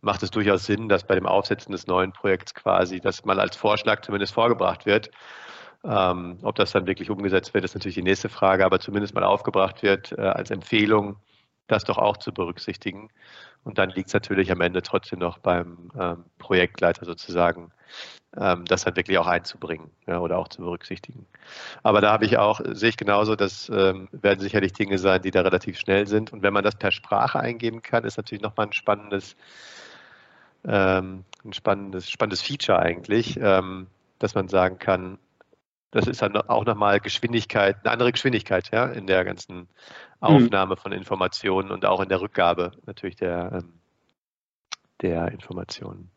macht 0.00 0.22
es 0.22 0.30
durchaus 0.30 0.64
Sinn, 0.64 0.88
dass 0.88 1.06
bei 1.06 1.14
dem 1.14 1.26
Aufsetzen 1.26 1.72
des 1.72 1.86
neuen 1.86 2.12
Projekts 2.12 2.54
quasi 2.54 3.00
das 3.00 3.24
mal 3.24 3.40
als 3.40 3.56
Vorschlag 3.56 4.00
zumindest 4.02 4.32
vorgebracht 4.32 4.86
wird. 4.86 5.10
Ähm, 5.84 6.38
ob 6.42 6.56
das 6.56 6.72
dann 6.72 6.86
wirklich 6.86 7.10
umgesetzt 7.10 7.54
wird, 7.54 7.64
ist 7.64 7.74
natürlich 7.74 7.94
die 7.94 8.02
nächste 8.02 8.28
Frage, 8.28 8.64
aber 8.64 8.80
zumindest 8.80 9.14
mal 9.14 9.24
aufgebracht 9.24 9.82
wird 9.82 10.12
äh, 10.12 10.22
als 10.22 10.50
Empfehlung, 10.50 11.16
das 11.66 11.84
doch 11.84 11.98
auch 11.98 12.16
zu 12.16 12.32
berücksichtigen. 12.32 13.10
Und 13.66 13.78
dann 13.78 13.90
liegt 13.90 14.06
es 14.06 14.14
natürlich 14.14 14.52
am 14.52 14.60
Ende 14.60 14.80
trotzdem 14.80 15.18
noch 15.18 15.38
beim 15.38 15.90
ähm, 15.98 16.24
Projektleiter 16.38 17.04
sozusagen, 17.04 17.72
ähm, 18.36 18.64
das 18.64 18.84
dann 18.84 18.94
wirklich 18.94 19.18
auch 19.18 19.26
einzubringen 19.26 19.90
ja, 20.06 20.20
oder 20.20 20.38
auch 20.38 20.46
zu 20.46 20.62
berücksichtigen. 20.62 21.26
Aber 21.82 22.00
da 22.00 22.12
habe 22.12 22.26
ich 22.26 22.38
auch, 22.38 22.60
sehe 22.64 22.90
ich 22.90 22.96
genauso, 22.96 23.34
das 23.34 23.68
ähm, 23.68 24.08
werden 24.12 24.38
sicherlich 24.38 24.72
Dinge 24.72 24.98
sein, 24.98 25.20
die 25.20 25.32
da 25.32 25.40
relativ 25.40 25.80
schnell 25.80 26.06
sind. 26.06 26.32
Und 26.32 26.42
wenn 26.42 26.52
man 26.52 26.62
das 26.62 26.76
per 26.76 26.92
Sprache 26.92 27.40
eingeben 27.40 27.82
kann, 27.82 28.04
ist 28.04 28.16
natürlich 28.18 28.40
nochmal 28.40 28.66
ein 28.66 28.72
spannendes 28.72 29.34
ähm, 30.64 31.24
ein 31.44 31.52
spannendes, 31.52 32.08
spannendes 32.08 32.42
Feature 32.42 32.78
eigentlich, 32.78 33.36
ähm, 33.42 33.88
dass 34.20 34.36
man 34.36 34.46
sagen 34.46 34.78
kann, 34.78 35.18
das 35.90 36.06
ist 36.06 36.22
dann 36.22 36.36
auch 36.36 36.64
nochmal 36.64 37.00
Geschwindigkeit, 37.00 37.76
eine 37.82 37.92
andere 37.92 38.12
Geschwindigkeit, 38.12 38.70
ja, 38.72 38.86
in 38.86 39.06
der 39.06 39.24
ganzen 39.24 39.56
mhm. 39.56 39.66
Aufnahme 40.20 40.74
mhm. 40.74 40.78
von 40.78 40.92
Informationen 40.92 41.70
und 41.70 41.84
auch 41.84 42.00
in 42.00 42.08
der 42.08 42.20
Rückgabe 42.20 42.72
natürlich 42.86 43.16
der, 43.16 43.60
ähm, 43.62 43.80
der 45.00 45.30
Informationen. 45.32 46.10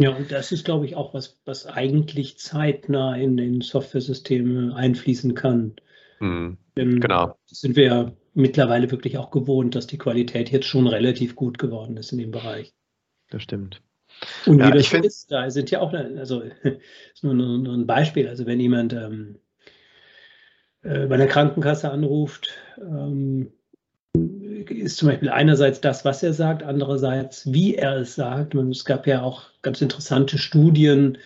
Ja, 0.00 0.16
und 0.16 0.32
das 0.32 0.50
ist, 0.50 0.64
glaube 0.64 0.86
ich, 0.86 0.96
auch 0.96 1.12
was, 1.12 1.38
was 1.44 1.66
eigentlich 1.66 2.38
zeitnah 2.38 3.14
in 3.16 3.36
den 3.36 3.60
Software-Systeme 3.60 4.74
einfließen 4.74 5.34
kann. 5.34 5.76
Mhm. 6.20 6.56
Denn 6.76 7.00
genau. 7.00 7.38
sind 7.44 7.76
wir 7.76 7.84
ja 7.84 8.12
mittlerweile 8.32 8.90
wirklich 8.90 9.18
auch 9.18 9.30
gewohnt, 9.30 9.74
dass 9.74 9.86
die 9.86 9.98
Qualität 9.98 10.50
jetzt 10.50 10.66
schon 10.66 10.86
relativ 10.86 11.36
gut 11.36 11.58
geworden 11.58 11.98
ist 11.98 12.12
in 12.12 12.18
dem 12.18 12.30
Bereich. 12.30 12.72
Das 13.28 13.42
stimmt. 13.42 13.82
Und 14.46 14.58
ja, 14.58 14.68
wie 14.68 14.78
das 14.78 14.86
find, 14.86 15.04
ist, 15.04 15.30
da 15.30 15.50
sind 15.50 15.70
ja 15.70 15.80
auch, 15.80 15.92
also 15.92 16.42
ist 16.62 17.22
nur, 17.24 17.34
nur, 17.34 17.58
nur 17.58 17.74
ein 17.74 17.86
Beispiel, 17.86 18.28
also 18.28 18.46
wenn 18.46 18.60
jemand 18.60 18.92
ähm, 18.92 19.36
äh, 20.82 21.06
bei 21.06 21.16
der 21.16 21.28
Krankenkasse 21.28 21.90
anruft, 21.90 22.50
ähm, 22.78 23.52
ist 24.14 24.96
zum 24.96 25.08
Beispiel 25.08 25.30
einerseits 25.30 25.80
das, 25.80 26.04
was 26.04 26.22
er 26.22 26.32
sagt, 26.32 26.62
andererseits, 26.62 27.52
wie 27.52 27.76
er 27.76 27.98
es 27.98 28.14
sagt. 28.14 28.54
Und 28.54 28.70
es 28.70 28.84
gab 28.84 29.06
ja 29.06 29.22
auch 29.22 29.44
ganz 29.62 29.80
interessante 29.80 30.38
Studien, 30.38 31.18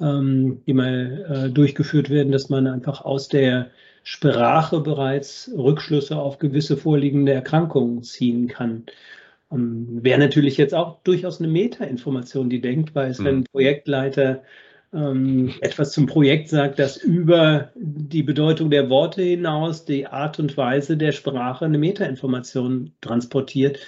ähm, 0.00 0.62
die 0.66 0.74
mal 0.74 1.46
äh, 1.46 1.50
durchgeführt 1.50 2.10
werden, 2.10 2.32
dass 2.32 2.48
man 2.48 2.66
einfach 2.66 3.02
aus 3.02 3.28
der 3.28 3.70
Sprache 4.02 4.80
bereits 4.80 5.50
Rückschlüsse 5.56 6.16
auf 6.16 6.38
gewisse 6.38 6.76
vorliegende 6.76 7.32
Erkrankungen 7.32 8.02
ziehen 8.02 8.48
kann. 8.48 8.84
Wäre 9.54 10.18
natürlich 10.18 10.56
jetzt 10.56 10.74
auch 10.74 11.02
durchaus 11.02 11.38
eine 11.38 11.48
Meta-Information, 11.48 12.48
die 12.48 12.60
denkbar 12.60 13.08
ist, 13.08 13.20
mhm. 13.20 13.24
wenn 13.24 13.36
ein 13.38 13.44
Projektleiter 13.44 14.42
ähm, 14.94 15.54
etwas 15.60 15.92
zum 15.92 16.06
Projekt 16.06 16.48
sagt, 16.48 16.78
das 16.78 16.96
über 16.96 17.70
die 17.74 18.22
Bedeutung 18.22 18.70
der 18.70 18.88
Worte 18.88 19.22
hinaus 19.22 19.84
die 19.84 20.06
Art 20.06 20.38
und 20.38 20.56
Weise 20.56 20.96
der 20.96 21.12
Sprache 21.12 21.64
eine 21.64 21.78
Meta-Information 21.78 22.92
transportiert. 23.00 23.78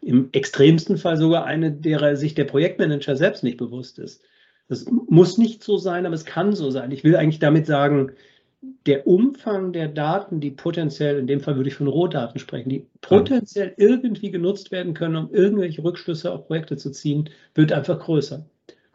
Im 0.00 0.28
extremsten 0.30 0.96
Fall 0.96 1.16
sogar 1.16 1.44
eine, 1.44 1.72
derer 1.72 2.14
sich 2.14 2.34
der 2.34 2.44
Projektmanager 2.44 3.16
selbst 3.16 3.42
nicht 3.42 3.56
bewusst 3.56 3.98
ist. 3.98 4.22
Das 4.68 4.86
muss 5.08 5.38
nicht 5.38 5.64
so 5.64 5.78
sein, 5.78 6.06
aber 6.06 6.14
es 6.14 6.24
kann 6.24 6.54
so 6.54 6.70
sein. 6.70 6.92
Ich 6.92 7.02
will 7.02 7.16
eigentlich 7.16 7.40
damit 7.40 7.66
sagen, 7.66 8.12
der 8.60 9.06
Umfang 9.06 9.72
der 9.72 9.88
Daten, 9.88 10.40
die 10.40 10.50
potenziell, 10.50 11.18
in 11.18 11.26
dem 11.26 11.40
Fall 11.40 11.56
würde 11.56 11.68
ich 11.68 11.76
von 11.76 11.86
Rohdaten 11.86 12.40
sprechen, 12.40 12.70
die 12.70 12.86
potenziell 13.00 13.72
irgendwie 13.76 14.30
genutzt 14.30 14.72
werden 14.72 14.94
können, 14.94 15.16
um 15.16 15.32
irgendwelche 15.32 15.84
Rückschlüsse 15.84 16.32
auf 16.32 16.46
Projekte 16.46 16.76
zu 16.76 16.90
ziehen, 16.90 17.30
wird 17.54 17.72
einfach 17.72 18.00
größer. 18.00 18.44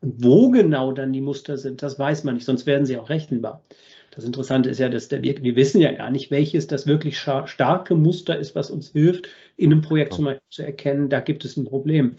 Und 0.02 0.22
wo 0.24 0.50
genau 0.50 0.92
dann 0.92 1.14
die 1.14 1.22
Muster 1.22 1.58
sind, 1.58 1.82
das 1.82 1.98
weiß 1.98 2.26
man 2.26 2.36
nicht, 2.36 2.46
sonst 2.46 2.66
werden 2.66 2.86
sie 2.86 2.98
auch 2.98 3.10
rechenbar. 3.10 3.64
Das 4.12 4.26
Interessante 4.26 4.70
ist 4.70 4.80
ja, 4.80 4.90
dass 4.90 5.08
der, 5.08 5.24
wir, 5.24 5.56
wissen 5.56 5.82
ja 5.82 5.92
gar 5.92 6.12
nicht, 6.12 6.30
welches 6.30 6.68
das 6.68 6.86
wirklich 6.86 7.18
starke 7.18 7.96
Muster 7.96 8.38
ist, 8.38 8.54
was 8.54 8.70
uns 8.70 8.92
hilft, 8.92 9.28
in 9.56 9.72
einem 9.72 9.82
Projekt 9.82 10.14
zum 10.14 10.26
Beispiel 10.26 10.50
zu 10.50 10.64
erkennen, 10.64 11.10
da 11.10 11.20
gibt 11.20 11.46
es 11.46 11.58
ein 11.58 11.66
Problem. 11.66 12.16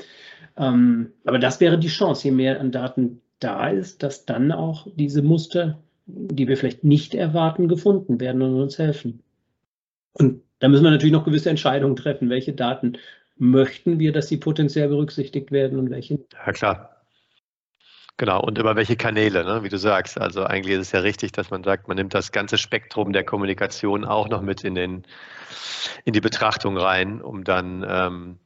Ähm, 0.57 1.13
aber 1.25 1.39
das 1.39 1.61
wäre 1.61 1.79
die 1.79 1.89
Chance, 1.89 2.29
je 2.29 2.35
mehr 2.35 2.59
an 2.59 2.73
Daten 2.73 3.21
da 3.39 3.69
ist, 3.69 4.03
dass 4.03 4.25
dann 4.25 4.51
auch 4.51 4.89
diese 4.97 5.23
Muster 5.23 5.84
die 6.07 6.49
wir 6.49 6.57
vielleicht 6.57 6.85
nicht 6.85 7.15
erwarten, 7.15 7.69
gefunden 7.69 8.21
werden 8.21 8.43
und 8.43 8.61
uns 8.61 8.79
helfen. 8.79 9.23
Und 10.13 10.43
da 10.59 10.69
müssen 10.69 10.85
wir 10.85 10.91
natürlich 10.91 11.13
noch 11.13 11.25
gewisse 11.25 11.51
Entscheidungen 11.51 11.97
treffen. 11.97 12.31
Welche 12.31 12.53
Daten 12.53 12.99
möchten 13.37 13.99
wir, 13.99 14.13
dass 14.13 14.29
sie 14.29 14.37
potenziell 14.37 14.89
berücksichtigt 14.89 15.51
werden 15.51 15.79
und 15.79 15.91
welche? 15.91 16.21
Ja, 16.33 16.53
klar. 16.53 16.91
Genau, 18.17 18.41
und 18.41 18.59
über 18.59 18.77
welche 18.77 18.95
Kanäle, 18.95 19.45
ne? 19.45 19.65
wie 19.65 19.69
du 19.69 19.77
sagst. 19.77 20.21
Also 20.21 20.45
eigentlich 20.45 20.75
ist 20.75 20.87
es 20.87 20.93
ja 20.93 21.01
richtig, 21.01 21.33
dass 21.33 21.51
man 21.51 21.65
sagt, 21.65 21.89
man 21.89 21.97
nimmt 21.97 22.15
das 22.15 22.31
ganze 22.31 22.59
Spektrum 22.59 23.13
der 23.13 23.25
Kommunikation 23.25 24.05
auch 24.05 24.29
noch 24.29 24.41
mit 24.41 24.63
in, 24.63 24.77
den, 24.77 25.03
in 26.05 26.13
die 26.13 26.21
Betrachtung 26.21 26.77
rein, 26.77 27.21
um 27.21 27.43
dann 27.43 27.85
ähm, 27.89 28.39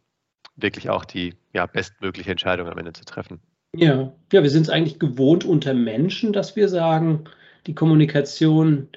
wirklich 0.56 0.88
auch 0.88 1.04
die 1.04 1.34
ja, 1.52 1.66
bestmögliche 1.66 2.30
Entscheidung 2.30 2.68
am 2.68 2.78
Ende 2.78 2.94
zu 2.94 3.04
treffen. 3.04 3.40
Ja, 3.74 4.12
ja, 4.32 4.42
wir 4.42 4.48
sind 4.48 4.62
es 4.62 4.70
eigentlich 4.70 4.98
gewohnt 4.98 5.44
unter 5.44 5.74
Menschen, 5.74 6.32
dass 6.32 6.56
wir 6.56 6.70
sagen, 6.70 7.24
die 7.66 7.74
Kommunikation 7.74 8.88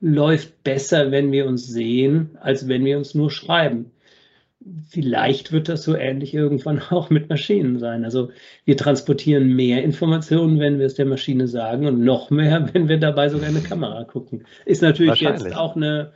läuft 0.00 0.64
besser, 0.64 1.10
wenn 1.10 1.30
wir 1.32 1.46
uns 1.46 1.66
sehen, 1.66 2.38
als 2.40 2.68
wenn 2.68 2.84
wir 2.84 2.96
uns 2.96 3.14
nur 3.14 3.30
schreiben. 3.30 3.90
Vielleicht 4.88 5.52
wird 5.52 5.68
das 5.68 5.84
so 5.84 5.94
ähnlich 5.94 6.34
irgendwann 6.34 6.80
auch 6.90 7.10
mit 7.10 7.28
Maschinen 7.28 7.78
sein. 7.78 8.04
Also 8.04 8.30
wir 8.64 8.76
transportieren 8.76 9.54
mehr 9.54 9.82
Informationen, 9.82 10.58
wenn 10.58 10.78
wir 10.78 10.86
es 10.86 10.94
der 10.94 11.06
Maschine 11.06 11.48
sagen 11.48 11.86
und 11.86 12.02
noch 12.02 12.30
mehr, 12.30 12.68
wenn 12.72 12.88
wir 12.88 12.98
dabei 12.98 13.28
sogar 13.28 13.48
eine 13.48 13.60
Kamera 13.60 14.04
gucken. 14.04 14.44
Ist 14.64 14.82
natürlich 14.82 15.20
jetzt 15.20 15.54
auch 15.54 15.76
eine, 15.76 16.12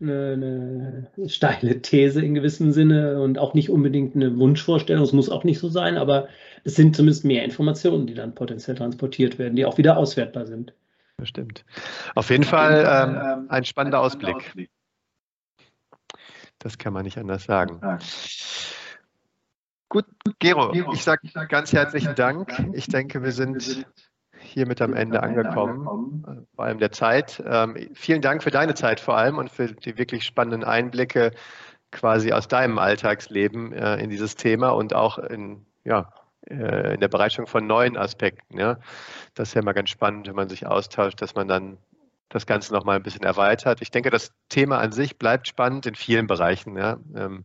eine, 0.00 1.06
eine 1.16 1.28
steile 1.28 1.80
These 1.80 2.24
in 2.24 2.34
gewissem 2.34 2.72
Sinne 2.72 3.20
und 3.20 3.38
auch 3.38 3.54
nicht 3.54 3.70
unbedingt 3.70 4.14
eine 4.14 4.36
Wunschvorstellung. 4.38 5.02
Es 5.02 5.12
muss 5.12 5.30
auch 5.30 5.44
nicht 5.44 5.58
so 5.58 5.68
sein, 5.68 5.96
aber 5.96 6.28
es 6.64 6.74
sind 6.74 6.96
zumindest 6.96 7.24
mehr 7.24 7.44
Informationen, 7.44 8.06
die 8.06 8.14
dann 8.14 8.34
potenziell 8.34 8.76
transportiert 8.76 9.38
werden, 9.38 9.56
die 9.56 9.64
auch 9.64 9.78
wieder 9.78 9.96
auswertbar 9.96 10.46
sind. 10.46 10.72
Bestimmt. 11.16 11.64
Auf 12.14 12.30
jeden 12.30 12.44
Fall 12.44 12.84
ähm, 12.86 13.20
ähm, 13.22 13.46
ein 13.48 13.64
spannender 13.64 14.00
Ausblick. 14.00 14.68
Das 16.58 16.78
kann 16.78 16.92
man 16.92 17.04
nicht 17.04 17.18
anders 17.18 17.44
sagen. 17.44 17.80
Gut, 19.88 20.04
Gero, 20.38 20.72
ich 20.92 21.02
sage 21.02 21.28
ganz 21.48 21.72
herzlichen 21.72 22.14
Dank. 22.14 22.52
Ich 22.72 22.88
denke, 22.88 23.22
wir 23.22 23.32
sind 23.32 23.86
hier 24.38 24.66
mit 24.66 24.80
am 24.82 24.94
Ende 24.94 25.22
angekommen, 25.22 26.24
äh, 26.26 26.54
vor 26.54 26.64
allem 26.64 26.78
der 26.78 26.92
Zeit. 26.92 27.42
Ähm, 27.44 27.90
vielen 27.94 28.20
Dank 28.20 28.42
für 28.42 28.50
deine 28.50 28.74
Zeit 28.74 29.00
vor 29.00 29.16
allem 29.16 29.38
und 29.38 29.50
für 29.50 29.72
die 29.72 29.98
wirklich 29.98 30.24
spannenden 30.24 30.64
Einblicke 30.64 31.32
quasi 31.92 32.32
aus 32.32 32.48
deinem 32.48 32.78
Alltagsleben 32.78 33.72
äh, 33.72 33.96
in 33.96 34.10
dieses 34.10 34.34
Thema 34.34 34.70
und 34.70 34.94
auch 34.94 35.18
in, 35.18 35.66
ja, 35.84 36.12
äh, 36.50 36.94
in 36.94 37.00
der 37.00 37.08
Bereitstellung 37.08 37.48
von 37.48 37.66
neuen 37.66 37.96
Aspekten. 37.96 38.58
Ja. 38.58 38.78
Das 39.34 39.48
ist 39.48 39.54
ja 39.54 39.62
immer 39.62 39.74
ganz 39.74 39.90
spannend, 39.90 40.28
wenn 40.28 40.34
man 40.36 40.48
sich 40.48 40.66
austauscht, 40.66 41.20
dass 41.22 41.34
man 41.34 41.48
dann 41.48 41.78
das 42.28 42.46
Ganze 42.46 42.72
nochmal 42.72 42.96
ein 42.96 43.02
bisschen 43.02 43.22
erweitert. 43.22 43.80
Ich 43.82 43.90
denke, 43.90 44.10
das 44.10 44.32
Thema 44.48 44.78
an 44.78 44.92
sich 44.92 45.16
bleibt 45.16 45.46
spannend 45.46 45.86
in 45.86 45.94
vielen 45.94 46.26
Bereichen. 46.26 46.76
Ja. 46.76 46.98
Ähm, 47.14 47.44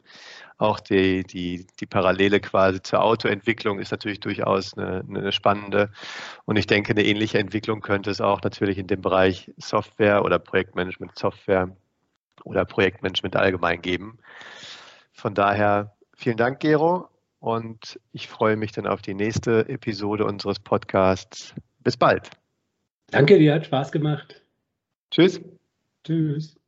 auch 0.58 0.80
die, 0.80 1.24
die, 1.24 1.66
die 1.80 1.86
Parallele 1.86 2.40
quasi 2.40 2.82
zur 2.82 3.04
Autoentwicklung 3.04 3.80
ist 3.80 3.92
natürlich 3.92 4.20
durchaus 4.20 4.78
eine, 4.78 5.04
eine 5.08 5.32
spannende. 5.32 5.92
Und 6.46 6.56
ich 6.58 6.68
denke, 6.68 6.92
eine 6.92 7.04
ähnliche 7.04 7.40
Entwicklung 7.40 7.82
könnte 7.82 8.12
es 8.12 8.22
auch 8.22 8.42
natürlich 8.42 8.78
in 8.78 8.88
dem 8.88 9.02
Bereich 9.02 9.52
Software 9.58 10.24
oder 10.24 10.40
Projektmanagement 10.40 11.18
Software 11.18 11.76
oder 12.44 12.66
Projektmanagement 12.66 13.36
allgemein 13.36 13.82
geben. 13.82 14.20
Von 15.14 15.34
daher 15.34 15.96
vielen 16.16 16.38
Dank, 16.38 16.60
Gero. 16.60 17.08
Und 17.42 18.00
ich 18.14 18.28
freue 18.28 18.56
mich 18.56 18.72
dann 18.72 18.86
auf 18.86 19.02
die 19.02 19.16
nächste 19.16 19.68
Episode 19.68 20.26
unseres 20.26 20.60
Podcasts. 20.60 21.56
Bis 21.80 21.98
bald. 21.98 22.30
Danke 23.08 23.40
dir, 23.40 23.56
hat 23.56 23.66
Spaß 23.66 23.92
gemacht. 23.92 24.44
Tschüss. 25.10 25.42
Tschüss. 26.06 26.61